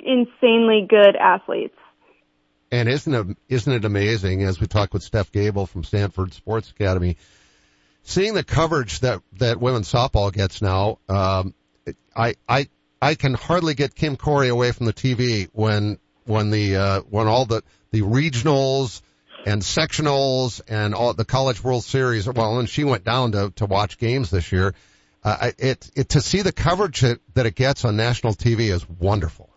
insanely 0.00 0.86
good 0.88 1.16
athletes. 1.16 1.76
And 2.72 2.88
isn't 2.88 3.14
it, 3.14 3.36
isn't 3.48 3.72
it 3.72 3.84
amazing 3.84 4.42
as 4.42 4.60
we 4.60 4.66
talk 4.66 4.92
with 4.92 5.02
Steph 5.02 5.32
Gabel 5.32 5.66
from 5.66 5.82
Sanford 5.82 6.32
Sports 6.34 6.70
Academy, 6.70 7.16
seeing 8.02 8.34
the 8.34 8.44
coverage 8.44 9.00
that, 9.00 9.20
that 9.38 9.60
women's 9.60 9.90
softball 9.90 10.32
gets 10.32 10.62
now, 10.62 10.98
um, 11.08 11.54
I, 12.14 12.34
I, 12.48 12.68
I 13.00 13.14
can 13.14 13.34
hardly 13.34 13.74
get 13.74 13.94
Kim 13.94 14.16
Corey 14.16 14.48
away 14.48 14.72
from 14.72 14.86
the 14.86 14.92
TV 14.92 15.48
when, 15.52 15.98
when 16.24 16.50
the, 16.50 16.76
uh, 16.76 17.00
when 17.02 17.26
all 17.26 17.46
the, 17.46 17.62
the 17.90 18.02
regionals 18.02 19.02
and 19.46 19.62
sectionals 19.62 20.60
and 20.68 20.94
all 20.94 21.14
the 21.14 21.24
college 21.24 21.62
world 21.62 21.84
series, 21.84 22.28
well, 22.28 22.58
and 22.58 22.68
she 22.68 22.84
went 22.84 23.04
down 23.04 23.32
to, 23.32 23.52
to 23.56 23.66
watch 23.66 23.98
games 23.98 24.30
this 24.30 24.52
year. 24.52 24.74
Uh, 25.22 25.50
it, 25.58 25.90
it, 25.94 26.08
to 26.10 26.20
see 26.20 26.42
the 26.42 26.52
coverage 26.52 27.00
that, 27.00 27.20
that 27.34 27.46
it 27.46 27.54
gets 27.54 27.84
on 27.84 27.96
national 27.96 28.34
TV 28.34 28.70
is 28.70 28.88
wonderful. 28.88 29.50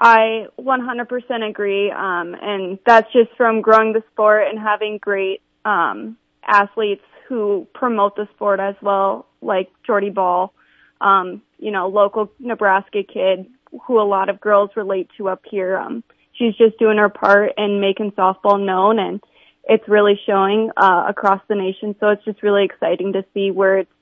I 0.00 0.46
100% 0.58 1.48
agree. 1.48 1.90
Um, 1.90 2.34
and 2.40 2.78
that's 2.86 3.12
just 3.12 3.30
from 3.36 3.60
growing 3.60 3.92
the 3.92 4.02
sport 4.12 4.44
and 4.48 4.58
having 4.58 4.98
great, 4.98 5.42
um, 5.64 6.16
athletes 6.42 7.04
who 7.28 7.66
promote 7.74 8.16
the 8.16 8.26
sport 8.34 8.58
as 8.58 8.74
well, 8.80 9.26
like 9.42 9.70
Jordy 9.86 10.10
Bahl, 10.10 10.54
um, 11.00 11.42
you 11.58 11.70
know, 11.70 11.88
local 11.88 12.30
Nebraska 12.38 13.02
kid 13.02 13.46
who 13.86 14.00
a 14.00 14.02
lot 14.02 14.30
of 14.30 14.40
girls 14.40 14.70
relate 14.76 15.10
to 15.18 15.28
up 15.28 15.42
here. 15.50 15.76
Um, 15.76 16.02
she's 16.32 16.54
just 16.56 16.78
doing 16.78 16.96
her 16.96 17.10
part 17.10 17.52
and 17.58 17.80
making 17.80 18.12
softball 18.12 18.64
known 18.64 18.98
and 18.98 19.20
it's 19.64 19.86
really 19.86 20.18
showing, 20.24 20.70
uh, 20.76 21.04
across 21.06 21.42
the 21.48 21.54
nation. 21.54 21.94
So 22.00 22.08
it's 22.08 22.24
just 22.24 22.42
really 22.42 22.64
exciting 22.64 23.12
to 23.12 23.24
see 23.34 23.50
where 23.50 23.80
it's 23.80 23.92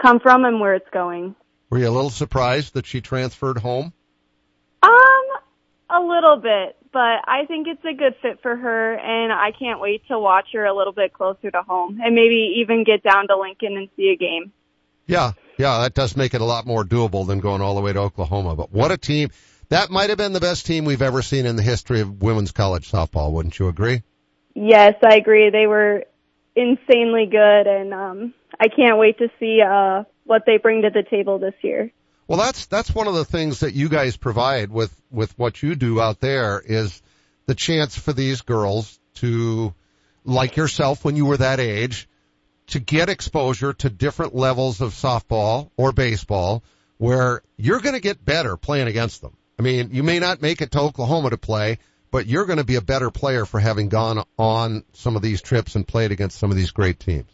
come 0.00 0.20
from 0.20 0.44
and 0.44 0.60
where 0.60 0.74
it's 0.74 0.88
going. 0.92 1.34
Were 1.68 1.78
you 1.78 1.88
a 1.88 1.90
little 1.90 2.10
surprised 2.10 2.74
that 2.74 2.86
she 2.86 3.00
transferred 3.00 3.58
home? 3.58 3.92
Um, 4.82 5.24
a 5.90 6.00
little 6.00 6.36
bit, 6.36 6.76
but 6.96 7.28
I 7.28 7.44
think 7.46 7.66
it's 7.68 7.84
a 7.84 7.92
good 7.92 8.14
fit 8.22 8.40
for 8.40 8.56
her, 8.56 8.94
and 8.94 9.30
I 9.30 9.50
can't 9.52 9.80
wait 9.80 10.08
to 10.08 10.18
watch 10.18 10.46
her 10.54 10.64
a 10.64 10.74
little 10.74 10.94
bit 10.94 11.12
closer 11.12 11.50
to 11.50 11.60
home, 11.60 12.00
and 12.02 12.14
maybe 12.14 12.62
even 12.62 12.84
get 12.84 13.02
down 13.02 13.28
to 13.28 13.36
Lincoln 13.36 13.76
and 13.76 13.90
see 13.96 14.14
a 14.14 14.16
game. 14.16 14.50
Yeah, 15.04 15.32
yeah, 15.58 15.80
that 15.80 15.92
does 15.92 16.16
make 16.16 16.32
it 16.32 16.40
a 16.40 16.46
lot 16.46 16.64
more 16.64 16.84
doable 16.84 17.26
than 17.26 17.40
going 17.40 17.60
all 17.60 17.74
the 17.74 17.82
way 17.82 17.92
to 17.92 17.98
Oklahoma. 17.98 18.56
But 18.56 18.72
what 18.72 18.92
a 18.92 18.96
team! 18.96 19.28
That 19.68 19.90
might 19.90 20.08
have 20.08 20.16
been 20.16 20.32
the 20.32 20.40
best 20.40 20.64
team 20.64 20.86
we've 20.86 21.02
ever 21.02 21.20
seen 21.20 21.44
in 21.44 21.56
the 21.56 21.62
history 21.62 22.00
of 22.00 22.22
women's 22.22 22.52
college 22.52 22.90
softball. 22.90 23.30
Wouldn't 23.30 23.58
you 23.58 23.68
agree? 23.68 24.02
Yes, 24.54 24.94
I 25.04 25.16
agree. 25.16 25.50
They 25.50 25.66
were 25.66 26.04
insanely 26.54 27.26
good, 27.26 27.66
and 27.66 27.92
um, 27.92 28.34
I 28.58 28.68
can't 28.68 28.96
wait 28.96 29.18
to 29.18 29.28
see 29.38 29.60
uh, 29.60 30.04
what 30.24 30.44
they 30.46 30.56
bring 30.56 30.80
to 30.80 30.88
the 30.88 31.02
table 31.02 31.38
this 31.38 31.52
year. 31.60 31.92
Well, 32.28 32.38
that's 32.38 32.66
that's 32.66 32.94
one 32.94 33.06
of 33.06 33.14
the 33.14 33.24
things 33.24 33.60
that 33.60 33.74
you 33.74 33.88
guys 33.88 34.16
provide 34.16 34.70
with 34.70 34.94
with 35.10 35.36
what 35.38 35.62
you 35.62 35.76
do 35.76 36.00
out 36.00 36.20
there 36.20 36.60
is 36.64 37.00
the 37.46 37.54
chance 37.54 37.96
for 37.96 38.12
these 38.12 38.42
girls 38.42 38.98
to, 39.14 39.72
like 40.24 40.56
yourself 40.56 41.04
when 41.04 41.14
you 41.14 41.24
were 41.26 41.36
that 41.36 41.60
age, 41.60 42.08
to 42.68 42.80
get 42.80 43.08
exposure 43.08 43.72
to 43.72 43.88
different 43.88 44.34
levels 44.34 44.80
of 44.80 44.92
softball 44.92 45.70
or 45.76 45.92
baseball 45.92 46.64
where 46.98 47.42
you're 47.56 47.80
going 47.80 47.94
to 47.94 48.00
get 48.00 48.24
better 48.24 48.56
playing 48.56 48.88
against 48.88 49.20
them. 49.20 49.36
I 49.58 49.62
mean, 49.62 49.90
you 49.92 50.02
may 50.02 50.18
not 50.18 50.42
make 50.42 50.60
it 50.60 50.72
to 50.72 50.80
Oklahoma 50.80 51.30
to 51.30 51.38
play, 51.38 51.78
but 52.10 52.26
you're 52.26 52.46
going 52.46 52.58
to 52.58 52.64
be 52.64 52.76
a 52.76 52.80
better 52.80 53.10
player 53.10 53.46
for 53.46 53.60
having 53.60 53.88
gone 53.88 54.24
on 54.38 54.84
some 54.94 55.14
of 55.16 55.22
these 55.22 55.42
trips 55.42 55.76
and 55.76 55.86
played 55.86 56.10
against 56.10 56.38
some 56.38 56.50
of 56.50 56.56
these 56.56 56.72
great 56.72 56.98
teams. 56.98 57.30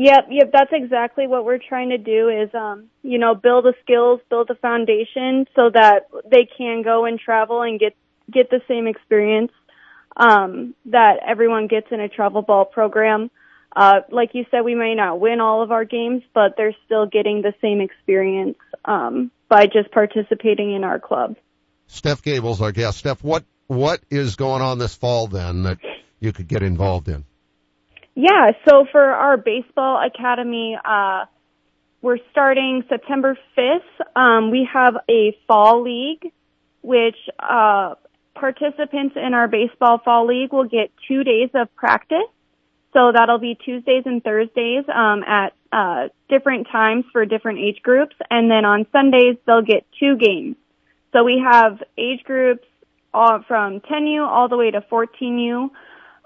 Yep, 0.00 0.26
yep, 0.30 0.50
that's 0.52 0.70
exactly 0.72 1.26
what 1.26 1.44
we're 1.44 1.58
trying 1.58 1.88
to 1.88 1.98
do 1.98 2.28
is 2.28 2.54
um, 2.54 2.84
you 3.02 3.18
know, 3.18 3.34
build 3.34 3.64
the 3.64 3.74
skills, 3.82 4.20
build 4.30 4.46
the 4.46 4.54
foundation 4.54 5.46
so 5.56 5.70
that 5.74 6.06
they 6.30 6.48
can 6.56 6.82
go 6.82 7.04
and 7.04 7.18
travel 7.18 7.62
and 7.62 7.80
get 7.80 7.96
get 8.30 8.48
the 8.48 8.60
same 8.68 8.86
experience 8.86 9.50
um 10.16 10.74
that 10.84 11.14
everyone 11.26 11.66
gets 11.66 11.88
in 11.90 11.98
a 11.98 12.08
travel 12.08 12.42
ball 12.42 12.64
program. 12.64 13.28
Uh 13.74 14.00
like 14.10 14.30
you 14.34 14.44
said 14.52 14.60
we 14.60 14.76
may 14.76 14.94
not 14.94 15.18
win 15.18 15.40
all 15.40 15.62
of 15.62 15.72
our 15.72 15.84
games, 15.84 16.22
but 16.32 16.54
they're 16.56 16.76
still 16.84 17.06
getting 17.06 17.42
the 17.42 17.54
same 17.60 17.80
experience 17.80 18.58
um 18.84 19.32
by 19.48 19.66
just 19.66 19.90
participating 19.90 20.74
in 20.74 20.84
our 20.84 21.00
club. 21.00 21.34
Steph 21.88 22.22
Gabel's 22.22 22.60
our 22.60 22.70
guest. 22.70 22.98
Steph, 22.98 23.24
what 23.24 23.44
what 23.66 24.00
is 24.10 24.36
going 24.36 24.62
on 24.62 24.78
this 24.78 24.94
fall 24.94 25.26
then 25.26 25.64
that 25.64 25.78
you 26.20 26.32
could 26.32 26.46
get 26.46 26.62
involved 26.62 27.08
in? 27.08 27.24
Yeah, 28.20 28.50
so 28.68 28.84
for 28.90 29.00
our 29.00 29.36
baseball 29.36 30.04
academy, 30.04 30.76
uh, 30.84 31.26
we're 32.02 32.18
starting 32.32 32.82
September 32.88 33.38
5th. 33.56 34.16
Um, 34.16 34.50
we 34.50 34.68
have 34.72 34.96
a 35.08 35.38
fall 35.46 35.82
league, 35.84 36.32
which, 36.82 37.14
uh, 37.38 37.94
participants 38.34 39.14
in 39.14 39.34
our 39.34 39.46
baseball 39.46 39.98
fall 39.98 40.26
league 40.26 40.52
will 40.52 40.64
get 40.64 40.90
two 41.06 41.22
days 41.22 41.50
of 41.54 41.72
practice. 41.76 42.26
So 42.92 43.12
that'll 43.12 43.38
be 43.38 43.54
Tuesdays 43.54 44.02
and 44.04 44.20
Thursdays, 44.24 44.84
um, 44.92 45.22
at, 45.22 45.52
uh, 45.70 46.08
different 46.28 46.66
times 46.72 47.04
for 47.12 47.24
different 47.24 47.60
age 47.60 47.80
groups. 47.84 48.16
And 48.32 48.50
then 48.50 48.64
on 48.64 48.84
Sundays, 48.90 49.36
they'll 49.46 49.62
get 49.62 49.86
two 50.00 50.16
games. 50.16 50.56
So 51.12 51.22
we 51.22 51.38
have 51.38 51.80
age 51.96 52.24
groups 52.24 52.66
all 53.14 53.42
from 53.42 53.78
10U 53.78 54.26
all 54.26 54.48
the 54.48 54.56
way 54.56 54.72
to 54.72 54.80
14U. 54.80 55.70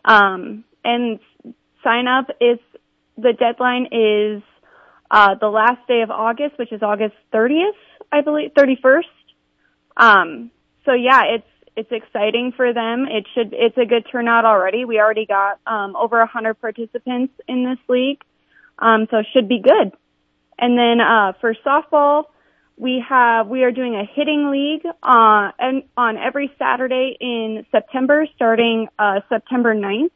Um, 0.07 0.65
and 0.85 1.21
sign 1.83 2.07
up 2.09 2.29
is 2.41 2.59
the 3.17 3.33
deadline 3.33 3.89
is 3.93 4.43
uh, 5.11 5.35
the 5.41 5.49
last 5.49 5.87
day 5.87 6.03
of 6.03 6.11
August, 6.11 6.59
which 6.59 6.73
is 6.73 6.83
August 6.83 7.15
30th, 7.33 7.73
I 8.11 8.23
believe, 8.23 8.53
31st. 8.55 9.03
Um, 9.97 10.51
so 10.85 10.95
yeah, 10.95 11.23
it's 11.35 11.47
it's 11.77 11.91
exciting 11.91 12.53
for 12.57 12.73
them. 12.73 13.07
It 13.07 13.27
should 13.35 13.53
it's 13.53 13.77
a 13.79 13.87
good 13.87 14.07
turnout 14.11 14.45
already. 14.45 14.85
We 14.85 14.99
already 14.99 15.27
got 15.27 15.61
um, 15.67 15.97
over 15.97 16.21
a 16.21 16.27
hundred 16.27 16.55
participants 16.55 17.35
in 17.49 17.65
this 17.65 17.79
league, 17.89 18.21
um, 18.79 19.07
so 19.11 19.19
it 19.19 19.27
should 19.33 19.49
be 19.49 19.61
good. 19.61 19.93
And 20.59 20.79
then 20.79 21.01
uh, 21.01 21.33
for 21.41 21.55
softball, 21.65 22.25
we 22.77 23.05
have 23.09 23.49
we 23.49 23.65
are 23.65 23.73
doing 23.73 23.95
a 23.95 24.05
hitting 24.05 24.51
league 24.51 24.85
uh, 25.03 25.51
and 25.59 25.85
on 25.97 26.17
every 26.17 26.51
Saturday 26.59 27.17
in 27.21 27.67
September, 27.71 28.27
starting 28.35 28.89
uh, 28.99 29.21
September 29.29 29.75
9th. 29.75 30.11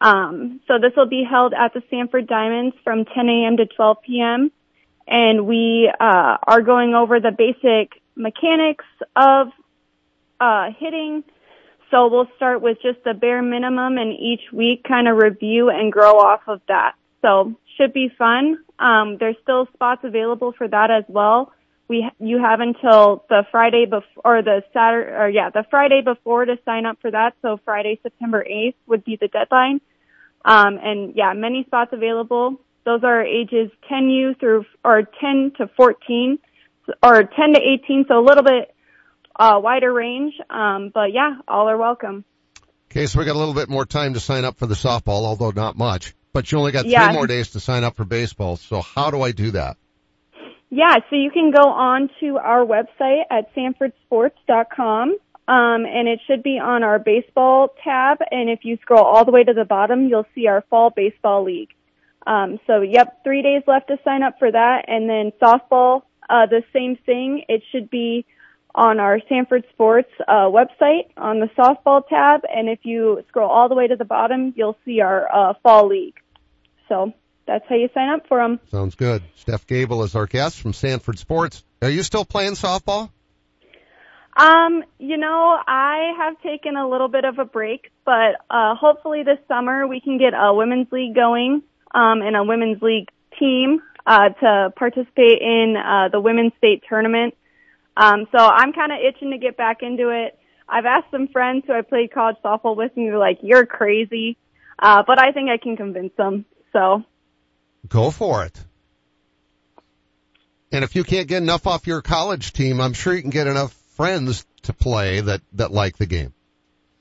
Um, 0.00 0.60
so 0.68 0.78
this 0.78 0.92
will 0.96 1.08
be 1.08 1.24
held 1.28 1.54
at 1.54 1.72
the 1.74 1.82
Sanford 1.90 2.26
Diamonds 2.26 2.76
from 2.84 3.04
10 3.04 3.28
a.m. 3.28 3.56
to 3.58 3.66
12 3.66 3.96
p.m. 4.06 4.52
And 5.06 5.46
we 5.46 5.90
uh, 5.98 6.36
are 6.42 6.62
going 6.62 6.94
over 6.94 7.20
the 7.20 7.30
basic 7.30 7.92
mechanics 8.16 8.84
of 9.14 9.48
uh, 10.40 10.70
hitting. 10.78 11.24
So 11.90 12.08
we'll 12.08 12.28
start 12.36 12.60
with 12.60 12.78
just 12.82 13.04
the 13.04 13.14
bare 13.14 13.42
minimum, 13.42 13.96
and 13.96 14.12
each 14.12 14.52
week 14.52 14.82
kind 14.82 15.06
of 15.06 15.16
review 15.16 15.70
and 15.70 15.92
grow 15.92 16.18
off 16.18 16.40
of 16.48 16.60
that. 16.66 16.94
So 17.22 17.54
should 17.76 17.92
be 17.92 18.10
fun. 18.18 18.58
Um, 18.78 19.16
there's 19.18 19.36
still 19.42 19.68
spots 19.72 20.02
available 20.04 20.52
for 20.52 20.66
that 20.66 20.90
as 20.90 21.04
well. 21.08 21.52
We 21.88 22.08
you 22.18 22.38
have 22.38 22.60
until 22.60 23.24
the 23.28 23.44
Friday 23.50 23.84
before 23.84 24.38
or 24.38 24.42
the 24.42 24.62
Saturday 24.72 25.10
or 25.10 25.28
yeah 25.28 25.50
the 25.50 25.64
Friday 25.70 26.02
before 26.04 26.44
to 26.44 26.56
sign 26.64 26.84
up 26.86 26.98
for 27.00 27.10
that. 27.10 27.34
So 27.42 27.60
Friday 27.64 28.00
September 28.02 28.44
8th 28.44 28.74
would 28.86 29.04
be 29.04 29.16
the 29.20 29.28
deadline. 29.28 29.80
Um, 30.44 30.78
and 30.82 31.14
yeah, 31.16 31.32
many 31.34 31.64
spots 31.64 31.92
available. 31.92 32.60
Those 32.84 33.02
are 33.02 33.22
ages 33.22 33.70
10U 33.90 34.38
through 34.38 34.64
or 34.84 35.02
10 35.20 35.52
to 35.58 35.68
14 35.76 36.38
or 37.02 37.24
10 37.24 37.54
to 37.54 37.60
18, 37.60 38.04
so 38.08 38.18
a 38.18 38.24
little 38.24 38.44
bit 38.44 38.74
uh, 39.34 39.58
wider 39.60 39.92
range. 39.92 40.34
Um, 40.48 40.90
but 40.94 41.12
yeah, 41.12 41.36
all 41.48 41.68
are 41.68 41.76
welcome. 41.76 42.24
Okay, 42.90 43.06
so 43.06 43.18
we 43.18 43.24
got 43.24 43.34
a 43.34 43.38
little 43.38 43.54
bit 43.54 43.68
more 43.68 43.84
time 43.84 44.14
to 44.14 44.20
sign 44.20 44.44
up 44.44 44.56
for 44.56 44.66
the 44.66 44.74
softball, 44.74 45.24
although 45.24 45.50
not 45.50 45.76
much. 45.76 46.14
But 46.32 46.50
you 46.52 46.58
only 46.58 46.72
got 46.72 46.86
Yeah. 46.86 47.06
three 47.06 47.16
more 47.16 47.26
days 47.26 47.50
to 47.50 47.60
sign 47.60 47.82
up 47.82 47.96
for 47.96 48.04
baseball. 48.04 48.56
So 48.56 48.82
how 48.82 49.10
do 49.10 49.22
I 49.22 49.32
do 49.32 49.50
that? 49.52 49.76
Yeah, 50.68 50.96
so 51.08 51.16
you 51.16 51.30
can 51.30 51.52
go 51.52 51.68
on 51.68 52.10
to 52.20 52.38
our 52.38 52.64
website 52.64 53.22
at 53.30 53.54
sanfordsports.com, 53.54 55.10
um, 55.10 55.16
and 55.86 56.08
it 56.08 56.20
should 56.26 56.42
be 56.42 56.58
on 56.58 56.82
our 56.82 56.98
baseball 56.98 57.74
tab. 57.84 58.18
And 58.30 58.50
if 58.50 58.64
you 58.64 58.76
scroll 58.82 59.04
all 59.04 59.24
the 59.24 59.30
way 59.30 59.44
to 59.44 59.52
the 59.52 59.64
bottom, 59.64 60.08
you'll 60.08 60.26
see 60.34 60.48
our 60.48 60.64
fall 60.68 60.90
baseball 60.90 61.44
league. 61.44 61.70
Um, 62.26 62.58
so 62.66 62.80
yep, 62.80 63.22
three 63.22 63.42
days 63.42 63.62
left 63.68 63.86
to 63.88 63.98
sign 64.04 64.24
up 64.24 64.40
for 64.40 64.50
that, 64.50 64.86
and 64.88 65.08
then 65.08 65.30
softball, 65.40 66.02
uh, 66.28 66.46
the 66.46 66.64
same 66.72 66.96
thing. 67.06 67.44
It 67.48 67.62
should 67.70 67.88
be 67.88 68.26
on 68.74 68.98
our 68.98 69.20
Sanford 69.28 69.64
Sports 69.72 70.10
uh, 70.26 70.50
website 70.50 71.08
on 71.16 71.38
the 71.38 71.48
softball 71.56 72.06
tab, 72.08 72.40
and 72.52 72.68
if 72.68 72.80
you 72.82 73.22
scroll 73.28 73.48
all 73.48 73.68
the 73.68 73.76
way 73.76 73.86
to 73.86 73.94
the 73.94 74.04
bottom, 74.04 74.52
you'll 74.56 74.76
see 74.84 75.00
our 75.00 75.32
uh, 75.32 75.54
fall 75.62 75.86
league. 75.86 76.16
So 76.88 77.14
that's 77.46 77.64
how 77.68 77.76
you 77.76 77.88
sign 77.94 78.08
up 78.10 78.26
for 78.26 78.38
them. 78.38 78.60
Sounds 78.70 78.94
good. 78.94 79.22
Steph 79.36 79.66
Gabel 79.66 80.02
is 80.02 80.14
our 80.14 80.26
guest 80.26 80.60
from 80.60 80.72
Sanford 80.72 81.18
Sports. 81.18 81.64
Are 81.82 81.90
you 81.90 82.02
still 82.02 82.24
playing 82.24 82.52
softball? 82.52 83.10
Um, 84.36 84.84
you 84.98 85.16
know, 85.16 85.56
I 85.66 86.12
have 86.18 86.40
taken 86.42 86.76
a 86.76 86.86
little 86.88 87.08
bit 87.08 87.24
of 87.24 87.38
a 87.38 87.44
break, 87.46 87.90
but 88.04 88.36
uh 88.50 88.74
hopefully 88.74 89.22
this 89.22 89.38
summer 89.48 89.86
we 89.86 90.00
can 90.00 90.18
get 90.18 90.34
a 90.34 90.52
women's 90.52 90.88
league 90.92 91.14
going, 91.14 91.62
um 91.94 92.20
and 92.20 92.36
a 92.36 92.44
women's 92.44 92.82
league 92.82 93.08
team 93.38 93.80
uh 94.06 94.28
to 94.28 94.72
participate 94.76 95.40
in 95.40 95.76
uh 95.76 96.08
the 96.12 96.20
women's 96.20 96.52
state 96.58 96.82
tournament. 96.86 97.34
Um 97.96 98.26
so 98.30 98.38
I'm 98.38 98.74
kind 98.74 98.92
of 98.92 98.98
itching 98.98 99.30
to 99.30 99.38
get 99.38 99.56
back 99.56 99.78
into 99.80 100.10
it. 100.10 100.38
I've 100.68 100.84
asked 100.84 101.10
some 101.10 101.28
friends 101.28 101.64
who 101.66 101.72
I 101.72 101.80
played 101.80 102.12
college 102.12 102.36
softball 102.44 102.76
with 102.76 102.92
and 102.96 103.06
they're 103.06 103.18
like, 103.18 103.38
"You're 103.42 103.64
crazy." 103.64 104.36
Uh 104.78 105.02
but 105.06 105.18
I 105.18 105.32
think 105.32 105.48
I 105.48 105.56
can 105.56 105.78
convince 105.78 106.14
them. 106.18 106.44
So, 106.74 107.04
Go 107.88 108.10
for 108.10 108.44
it. 108.44 108.58
And 110.72 110.84
if 110.84 110.96
you 110.96 111.04
can't 111.04 111.28
get 111.28 111.42
enough 111.42 111.66
off 111.66 111.86
your 111.86 112.02
college 112.02 112.52
team, 112.52 112.80
I'm 112.80 112.92
sure 112.92 113.14
you 113.14 113.22
can 113.22 113.30
get 113.30 113.46
enough 113.46 113.72
friends 113.96 114.44
to 114.62 114.72
play 114.72 115.20
that, 115.20 115.40
that 115.54 115.70
like 115.72 115.96
the 115.96 116.06
game. 116.06 116.32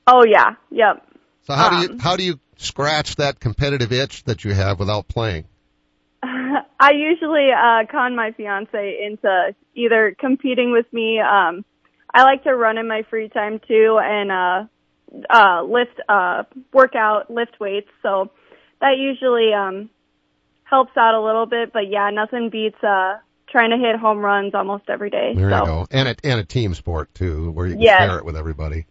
oh 0.08 0.24
yeah. 0.26 0.56
Yep. 0.72 1.08
So 1.44 1.54
how 1.54 1.70
do 1.70 1.76
you, 1.78 1.90
Um, 1.90 2.00
how 2.00 2.16
do 2.16 2.24
you 2.24 2.40
scratch 2.58 3.16
that 3.18 3.40
competitive 3.40 3.92
itch 3.92 4.24
that 4.26 4.44
you 4.46 4.54
have 4.54 4.80
without 4.80 5.08
playing? 5.08 5.46
I 6.24 6.92
usually 6.92 7.50
uh 7.52 7.86
con 7.92 8.16
my 8.16 8.32
fiance 8.32 9.06
into 9.06 9.56
either 9.74 10.16
competing 10.18 10.72
with 10.72 10.92
me. 10.94 11.20
Um 11.20 11.66
I 12.14 12.24
like 12.24 12.44
to 12.44 12.56
run 12.56 12.78
in 12.78 12.88
my 12.88 13.04
free 13.10 13.30
time 13.30 13.60
too 13.68 14.00
and 14.02 14.32
uh 14.32 14.66
uh 15.30 15.64
lift 15.64 16.00
uh 16.08 16.44
work 16.72 16.96
out, 16.96 17.30
lift 17.30 17.60
weights. 17.60 17.90
So 18.02 18.32
that 18.80 18.98
usually 18.98 19.54
um 19.54 19.90
helps 20.66 20.96
out 20.98 21.16
a 21.16 21.22
little 21.22 21.46
bit, 21.46 21.72
but 21.74 21.90
yeah, 21.90 22.10
nothing 22.12 22.50
beats 22.50 22.84
uh 22.84 23.18
trying 23.50 23.70
to 23.70 23.78
hit 23.78 23.96
home 23.96 24.20
runs 24.20 24.54
almost 24.54 24.84
every 24.90 25.10
day. 25.10 25.34
There 25.36 25.50
so 25.50 25.58
you 25.58 25.66
go. 25.66 25.88
And 25.90 26.10
a, 26.10 26.16
and 26.24 26.40
a 26.42 26.44
team 26.44 26.74
sport 26.74 27.14
too, 27.14 27.52
where 27.52 27.66
you 27.68 27.74
can 27.74 27.82
Yes. 27.82 28.02
share 28.02 28.18
it 28.18 28.26
with 28.26 28.36
everybody. 28.36 28.86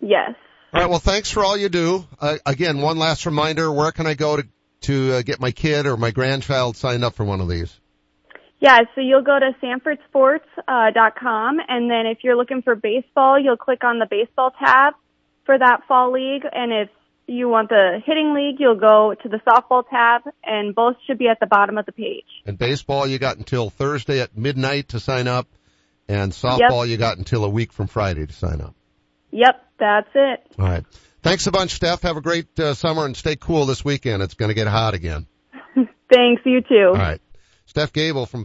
yes. 0.00 0.34
All 0.72 0.80
right. 0.82 0.90
Well, 0.90 0.98
thanks 0.98 1.30
for 1.30 1.42
all 1.44 1.56
you 1.56 1.68
do. 1.70 2.06
Uh, 2.20 2.36
again, 2.44 2.80
one 2.80 2.98
last 2.98 3.24
reminder: 3.26 3.72
where 3.72 3.92
can 3.92 4.06
I 4.06 4.14
go 4.14 4.36
to 4.36 4.46
to 4.82 5.14
uh, 5.14 5.22
get 5.22 5.40
my 5.40 5.50
kid 5.50 5.86
or 5.86 5.96
my 5.96 6.10
grandchild 6.10 6.76
signed 6.76 7.02
up 7.02 7.14
for 7.14 7.24
one 7.24 7.40
of 7.40 7.48
these? 7.48 7.80
Yeah, 8.60 8.80
so 8.94 9.00
you'll 9.00 9.22
go 9.22 9.38
to 9.38 9.52
sanfordsports.com, 9.62 11.58
uh, 11.58 11.62
and 11.68 11.90
then 11.90 12.06
if 12.06 12.18
you're 12.22 12.36
looking 12.36 12.62
for 12.62 12.74
baseball, 12.74 13.38
you'll 13.38 13.56
click 13.56 13.84
on 13.84 13.98
the 13.98 14.06
baseball 14.06 14.50
tab 14.58 14.94
for 15.44 15.58
that 15.58 15.82
fall 15.86 16.12
league, 16.12 16.44
and 16.50 16.72
if 16.72 16.88
you 17.26 17.48
want 17.48 17.68
the 17.68 18.00
hitting 18.04 18.34
league, 18.34 18.56
you'll 18.58 18.78
go 18.78 19.14
to 19.22 19.28
the 19.28 19.40
softball 19.46 19.82
tab, 19.88 20.22
and 20.44 20.74
both 20.74 20.96
should 21.06 21.18
be 21.18 21.28
at 21.28 21.40
the 21.40 21.46
bottom 21.46 21.78
of 21.78 21.86
the 21.86 21.92
page. 21.92 22.24
And 22.44 22.56
baseball, 22.56 23.06
you 23.06 23.18
got 23.18 23.36
until 23.36 23.70
Thursday 23.70 24.20
at 24.20 24.36
midnight 24.36 24.88
to 24.88 25.00
sign 25.00 25.28
up, 25.28 25.48
and 26.08 26.32
softball, 26.32 26.82
yep. 26.82 26.88
you 26.88 26.96
got 26.96 27.18
until 27.18 27.44
a 27.44 27.48
week 27.48 27.72
from 27.72 27.88
Friday 27.88 28.26
to 28.26 28.32
sign 28.32 28.60
up. 28.60 28.74
Yep, 29.32 29.64
that's 29.78 30.08
it. 30.14 30.46
All 30.58 30.66
right. 30.66 30.84
Thanks 31.22 31.46
a 31.48 31.50
bunch, 31.50 31.72
Steph. 31.72 32.02
Have 32.02 32.16
a 32.16 32.20
great 32.20 32.58
uh, 32.60 32.74
summer 32.74 33.04
and 33.04 33.16
stay 33.16 33.34
cool 33.34 33.66
this 33.66 33.84
weekend. 33.84 34.22
It's 34.22 34.34
going 34.34 34.48
to 34.48 34.54
get 34.54 34.68
hot 34.68 34.94
again. 34.94 35.26
Thanks, 35.74 36.42
you 36.44 36.60
too. 36.60 36.90
All 36.90 36.94
right. 36.94 37.20
Steph 37.66 37.92
Gabel 37.92 38.26
from 38.26 38.44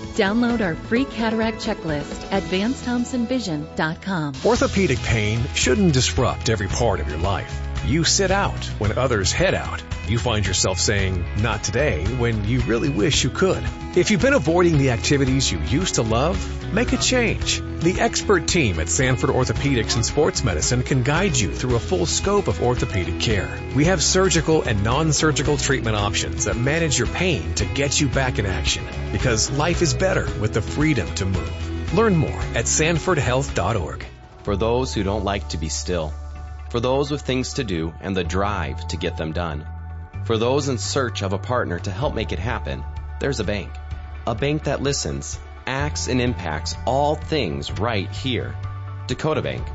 Download 0.15 0.61
our 0.61 0.75
free 0.75 1.05
cataract 1.05 1.65
checklist 1.65 2.31
at 2.31 2.43
VanceThompsonVision.com. 2.43 4.33
Orthopedic 4.45 4.99
pain 4.99 5.43
shouldn't 5.53 5.93
disrupt 5.93 6.49
every 6.49 6.67
part 6.67 6.99
of 6.99 7.07
your 7.07 7.17
life. 7.17 7.59
You 7.85 8.03
sit 8.03 8.29
out 8.29 8.63
when 8.77 8.97
others 8.97 9.31
head 9.31 9.55
out. 9.55 9.83
You 10.07 10.19
find 10.19 10.45
yourself 10.45 10.79
saying, 10.79 11.25
not 11.37 11.63
today, 11.63 12.05
when 12.17 12.43
you 12.45 12.59
really 12.61 12.89
wish 12.89 13.23
you 13.23 13.29
could. 13.29 13.63
If 13.95 14.11
you've 14.11 14.21
been 14.21 14.33
avoiding 14.33 14.77
the 14.77 14.91
activities 14.91 15.51
you 15.51 15.59
used 15.59 15.95
to 15.95 16.01
love, 16.01 16.37
make 16.73 16.93
a 16.93 16.97
change. 16.97 17.61
The 17.79 17.99
expert 17.99 18.47
team 18.47 18.79
at 18.79 18.89
Sanford 18.89 19.29
Orthopedics 19.29 19.95
and 19.95 20.05
Sports 20.05 20.43
Medicine 20.43 20.83
can 20.83 21.03
guide 21.03 21.37
you 21.37 21.53
through 21.53 21.75
a 21.75 21.79
full 21.79 22.05
scope 22.05 22.47
of 22.47 22.61
orthopedic 22.61 23.19
care. 23.19 23.49
We 23.75 23.85
have 23.85 24.01
surgical 24.01 24.61
and 24.63 24.83
non-surgical 24.83 25.57
treatment 25.57 25.95
options 25.95 26.45
that 26.45 26.55
manage 26.55 26.97
your 26.97 27.07
pain 27.07 27.53
to 27.55 27.65
get 27.65 27.99
you 27.99 28.07
back 28.07 28.39
in 28.39 28.45
action 28.45 28.85
because 29.11 29.51
life 29.51 29.81
is 29.81 29.93
better 29.93 30.27
with 30.39 30.53
the 30.53 30.61
freedom 30.61 31.13
to 31.15 31.25
move. 31.25 31.93
Learn 31.93 32.15
more 32.15 32.41
at 32.55 32.65
sanfordhealth.org. 32.65 34.05
For 34.43 34.55
those 34.55 34.93
who 34.93 35.03
don't 35.03 35.23
like 35.23 35.49
to 35.49 35.57
be 35.57 35.69
still, 35.69 36.13
for 36.69 36.79
those 36.79 37.11
with 37.11 37.21
things 37.21 37.53
to 37.55 37.63
do 37.63 37.93
and 37.99 38.15
the 38.15 38.23
drive 38.23 38.87
to 38.87 38.97
get 38.97 39.17
them 39.17 39.33
done. 39.33 39.67
For 40.23 40.37
those 40.37 40.69
in 40.69 40.77
search 40.77 41.21
of 41.21 41.33
a 41.33 41.37
partner 41.37 41.79
to 41.79 41.91
help 41.91 42.15
make 42.15 42.31
it 42.31 42.39
happen, 42.39 42.83
there's 43.19 43.39
a 43.39 43.43
bank. 43.43 43.71
A 44.25 44.33
bank 44.33 44.63
that 44.63 44.81
listens, 44.81 45.37
acts, 45.71 46.09
and 46.09 46.21
impacts 46.21 46.75
all 46.85 47.15
things 47.15 47.71
right 47.79 48.11
here. 48.11 48.53
Dakota 49.07 49.41
Bank. 49.41 49.65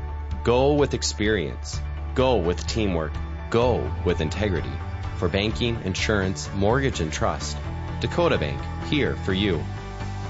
Go 0.43 0.73
with 0.73 0.93
experience. 0.93 1.81
Go 2.13 2.37
with 2.37 2.65
teamwork. 2.67 3.13
Go 3.49 3.91
with 4.05 4.21
integrity. 4.21 4.71
For 5.17 5.27
banking, 5.27 5.81
insurance, 5.83 6.49
mortgage, 6.53 6.99
and 6.99 7.11
trust. 7.11 7.57
Dakota 7.99 8.37
Bank. 8.37 8.61
Here 8.85 9.15
for 9.15 9.33
you. 9.33 9.63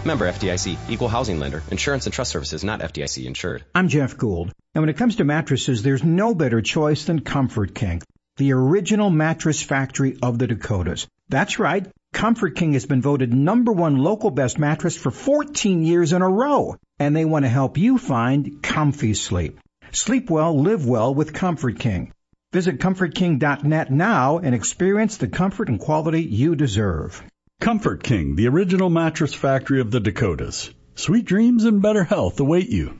Member 0.05 0.31
FDIC, 0.31 0.89
Equal 0.89 1.09
Housing 1.09 1.37
Lender, 1.37 1.61
Insurance 1.69 2.05
and 2.05 2.13
Trust 2.13 2.31
Services, 2.31 2.63
not 2.63 2.79
FDIC 2.79 3.25
insured. 3.25 3.65
I'm 3.75 3.89
Jeff 3.89 4.15
Gould. 4.15 4.53
And 4.73 4.81
when 4.81 4.89
it 4.89 4.95
comes 4.95 5.17
to 5.17 5.25
mattresses, 5.25 5.83
there's 5.83 6.03
no 6.03 6.33
better 6.33 6.61
choice 6.61 7.03
than 7.03 7.19
Comfort 7.19 7.75
King, 7.75 8.01
the 8.37 8.53
original 8.53 9.09
mattress 9.09 9.61
factory 9.61 10.17
of 10.21 10.39
the 10.39 10.47
Dakotas. 10.47 11.07
That's 11.27 11.59
right. 11.59 11.85
Comfort 12.13 12.55
King 12.55 12.73
has 12.73 12.85
been 12.85 13.01
voted 13.01 13.33
number 13.33 13.71
one 13.71 13.97
local 13.97 14.31
best 14.31 14.57
mattress 14.57 14.97
for 14.97 15.11
14 15.11 15.83
years 15.83 16.13
in 16.13 16.21
a 16.21 16.29
row. 16.29 16.75
And 16.99 17.15
they 17.15 17.25
want 17.25 17.45
to 17.45 17.49
help 17.49 17.77
you 17.77 17.97
find 17.97 18.63
comfy 18.63 19.13
sleep. 19.13 19.59
Sleep 19.91 20.29
well, 20.29 20.59
live 20.59 20.85
well 20.85 21.13
with 21.13 21.33
Comfort 21.33 21.79
King. 21.79 22.11
Visit 22.53 22.79
ComfortKing.net 22.79 23.91
now 23.91 24.39
and 24.39 24.55
experience 24.55 25.17
the 25.17 25.27
comfort 25.27 25.69
and 25.69 25.79
quality 25.79 26.23
you 26.23 26.55
deserve. 26.55 27.21
Comfort 27.59 28.03
King, 28.03 28.35
the 28.35 28.47
original 28.47 28.89
mattress 28.89 29.33
factory 29.33 29.81
of 29.81 29.91
the 29.91 29.99
Dakotas. 29.99 30.71
Sweet 30.95 31.25
dreams 31.25 31.65
and 31.65 31.81
better 31.81 32.03
health 32.03 32.39
await 32.39 32.69
you. 32.69 32.99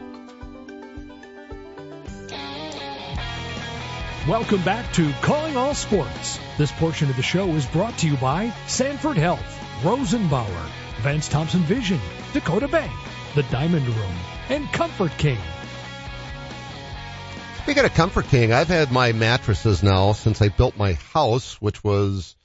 Welcome 4.27 4.61
back 4.61 4.93
to 4.93 5.11
Calling 5.23 5.57
All 5.57 5.73
Sports. 5.73 6.39
This 6.55 6.71
portion 6.73 7.09
of 7.09 7.15
the 7.15 7.23
show 7.23 7.47
is 7.55 7.65
brought 7.65 7.97
to 7.97 8.07
you 8.07 8.15
by 8.17 8.53
Sanford 8.67 9.17
Health, 9.17 9.43
Rosenbauer, 9.81 10.69
Vance 11.01 11.27
Thompson 11.27 11.61
Vision, 11.61 11.99
Dakota 12.31 12.67
Bank, 12.67 12.91
The 13.33 13.41
Diamond 13.41 13.87
Room, 13.87 14.15
and 14.49 14.71
Comfort 14.71 15.11
King. 15.17 15.39
Speaking 17.63 17.83
of 17.83 17.95
Comfort 17.95 18.27
King, 18.27 18.53
I've 18.53 18.67
had 18.67 18.91
my 18.91 19.11
mattresses 19.11 19.81
now 19.81 20.13
since 20.13 20.39
I 20.39 20.49
built 20.49 20.77
my 20.77 20.93
house, 20.93 21.59
which 21.59 21.83
was 21.83 22.35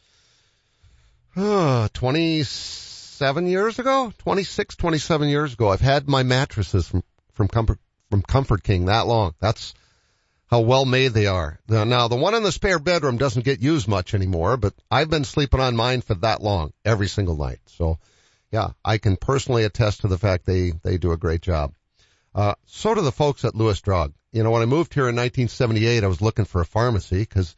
uh, 1.37 1.89
27 1.93 3.47
years 3.49 3.79
ago, 3.79 4.15
26, 4.17 4.77
27 4.77 5.29
years 5.29 5.53
ago. 5.53 5.69
I've 5.69 5.83
had 5.83 6.09
my 6.09 6.23
mattresses 6.23 6.89
from, 6.89 7.03
from 7.35 7.49
Comfort, 7.49 7.79
from 8.11 8.23
Comfort 8.23 8.62
King 8.62 8.87
that 8.87 9.07
long. 9.07 9.35
That's 9.41 9.75
how 10.49 10.61
well 10.61 10.85
made 10.85 11.13
they 11.13 11.27
are. 11.27 11.59
Now, 11.69 12.09
the 12.09 12.17
one 12.17 12.35
in 12.35 12.43
the 12.43 12.53
spare 12.53 12.79
bedroom 12.79 13.19
doesn't 13.19 13.45
get 13.45 13.61
used 13.61 13.89
much 13.89 14.15
anymore, 14.15 14.57
but 14.57 14.75
I've 14.91 15.11
been 15.11 15.25
sleeping 15.25 15.61
on 15.61 15.75
mine 15.75 16.03
for 16.03 16.15
that 16.17 16.43
long, 16.43 16.73
every 16.85 17.09
single 17.09 17.37
night. 17.37 17.59
So, 17.67 17.99
yeah, 18.53 18.71
I 18.85 18.99
can 18.99 19.17
personally 19.17 19.65
attest 19.65 20.03
to 20.03 20.09
the 20.09 20.19
fact 20.19 20.47
they, 20.47 20.73
they 20.83 20.99
do 20.99 21.13
a 21.13 21.17
great 21.17 21.43
job. 21.43 21.75
Uh, 22.35 22.55
so 22.67 22.95
do 22.95 23.01
the 23.01 23.11
folks 23.11 23.45
at 23.45 23.55
Lewis 23.55 23.81
Drug. 23.81 24.13
You 24.31 24.45
know, 24.45 24.51
when 24.51 24.63
I 24.63 24.67
moved 24.67 24.95
here 24.95 25.09
in 25.09 25.17
1978, 25.17 26.05
I 26.05 26.07
was 26.07 26.21
looking 26.21 26.45
for 26.45 26.61
a 26.61 26.67
pharmacy 26.67 27.21
because 27.21 27.57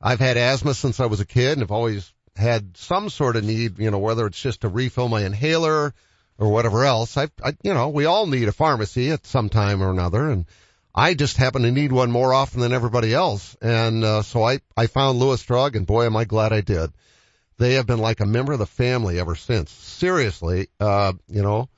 I've 0.00 0.20
had 0.20 0.36
asthma 0.36 0.74
since 0.74 1.00
I 1.00 1.06
was 1.06 1.20
a 1.20 1.26
kid 1.26 1.52
and 1.52 1.60
have 1.60 1.70
always 1.70 2.12
had 2.36 2.76
some 2.76 3.08
sort 3.08 3.36
of 3.36 3.44
need, 3.44 3.78
you 3.78 3.90
know, 3.90 3.98
whether 3.98 4.26
it's 4.26 4.40
just 4.40 4.62
to 4.62 4.68
refill 4.68 5.08
my 5.08 5.24
inhaler 5.24 5.94
or 6.38 6.48
whatever 6.48 6.84
else. 6.84 7.16
I, 7.16 7.28
I, 7.42 7.54
you 7.62 7.72
know, 7.72 7.88
we 7.88 8.04
all 8.06 8.26
need 8.26 8.48
a 8.48 8.52
pharmacy 8.52 9.10
at 9.10 9.26
some 9.26 9.48
time 9.48 9.82
or 9.82 9.90
another 9.90 10.28
and 10.28 10.46
I 10.94 11.14
just 11.14 11.36
happen 11.36 11.62
to 11.62 11.70
need 11.70 11.92
one 11.92 12.10
more 12.10 12.34
often 12.34 12.60
than 12.60 12.72
everybody 12.72 13.14
else. 13.14 13.56
And, 13.60 14.04
uh, 14.04 14.22
so 14.22 14.42
I, 14.42 14.60
I 14.76 14.86
found 14.86 15.18
Lewis 15.18 15.42
Drug 15.42 15.76
and 15.76 15.86
boy, 15.86 16.06
am 16.06 16.16
I 16.16 16.24
glad 16.24 16.52
I 16.52 16.60
did. 16.60 16.90
They 17.58 17.74
have 17.74 17.86
been 17.86 17.98
like 17.98 18.20
a 18.20 18.26
member 18.26 18.52
of 18.52 18.58
the 18.58 18.66
family 18.66 19.20
ever 19.20 19.36
since. 19.36 19.70
Seriously, 19.70 20.68
uh, 20.80 21.12
you 21.28 21.42
know, 21.42 21.68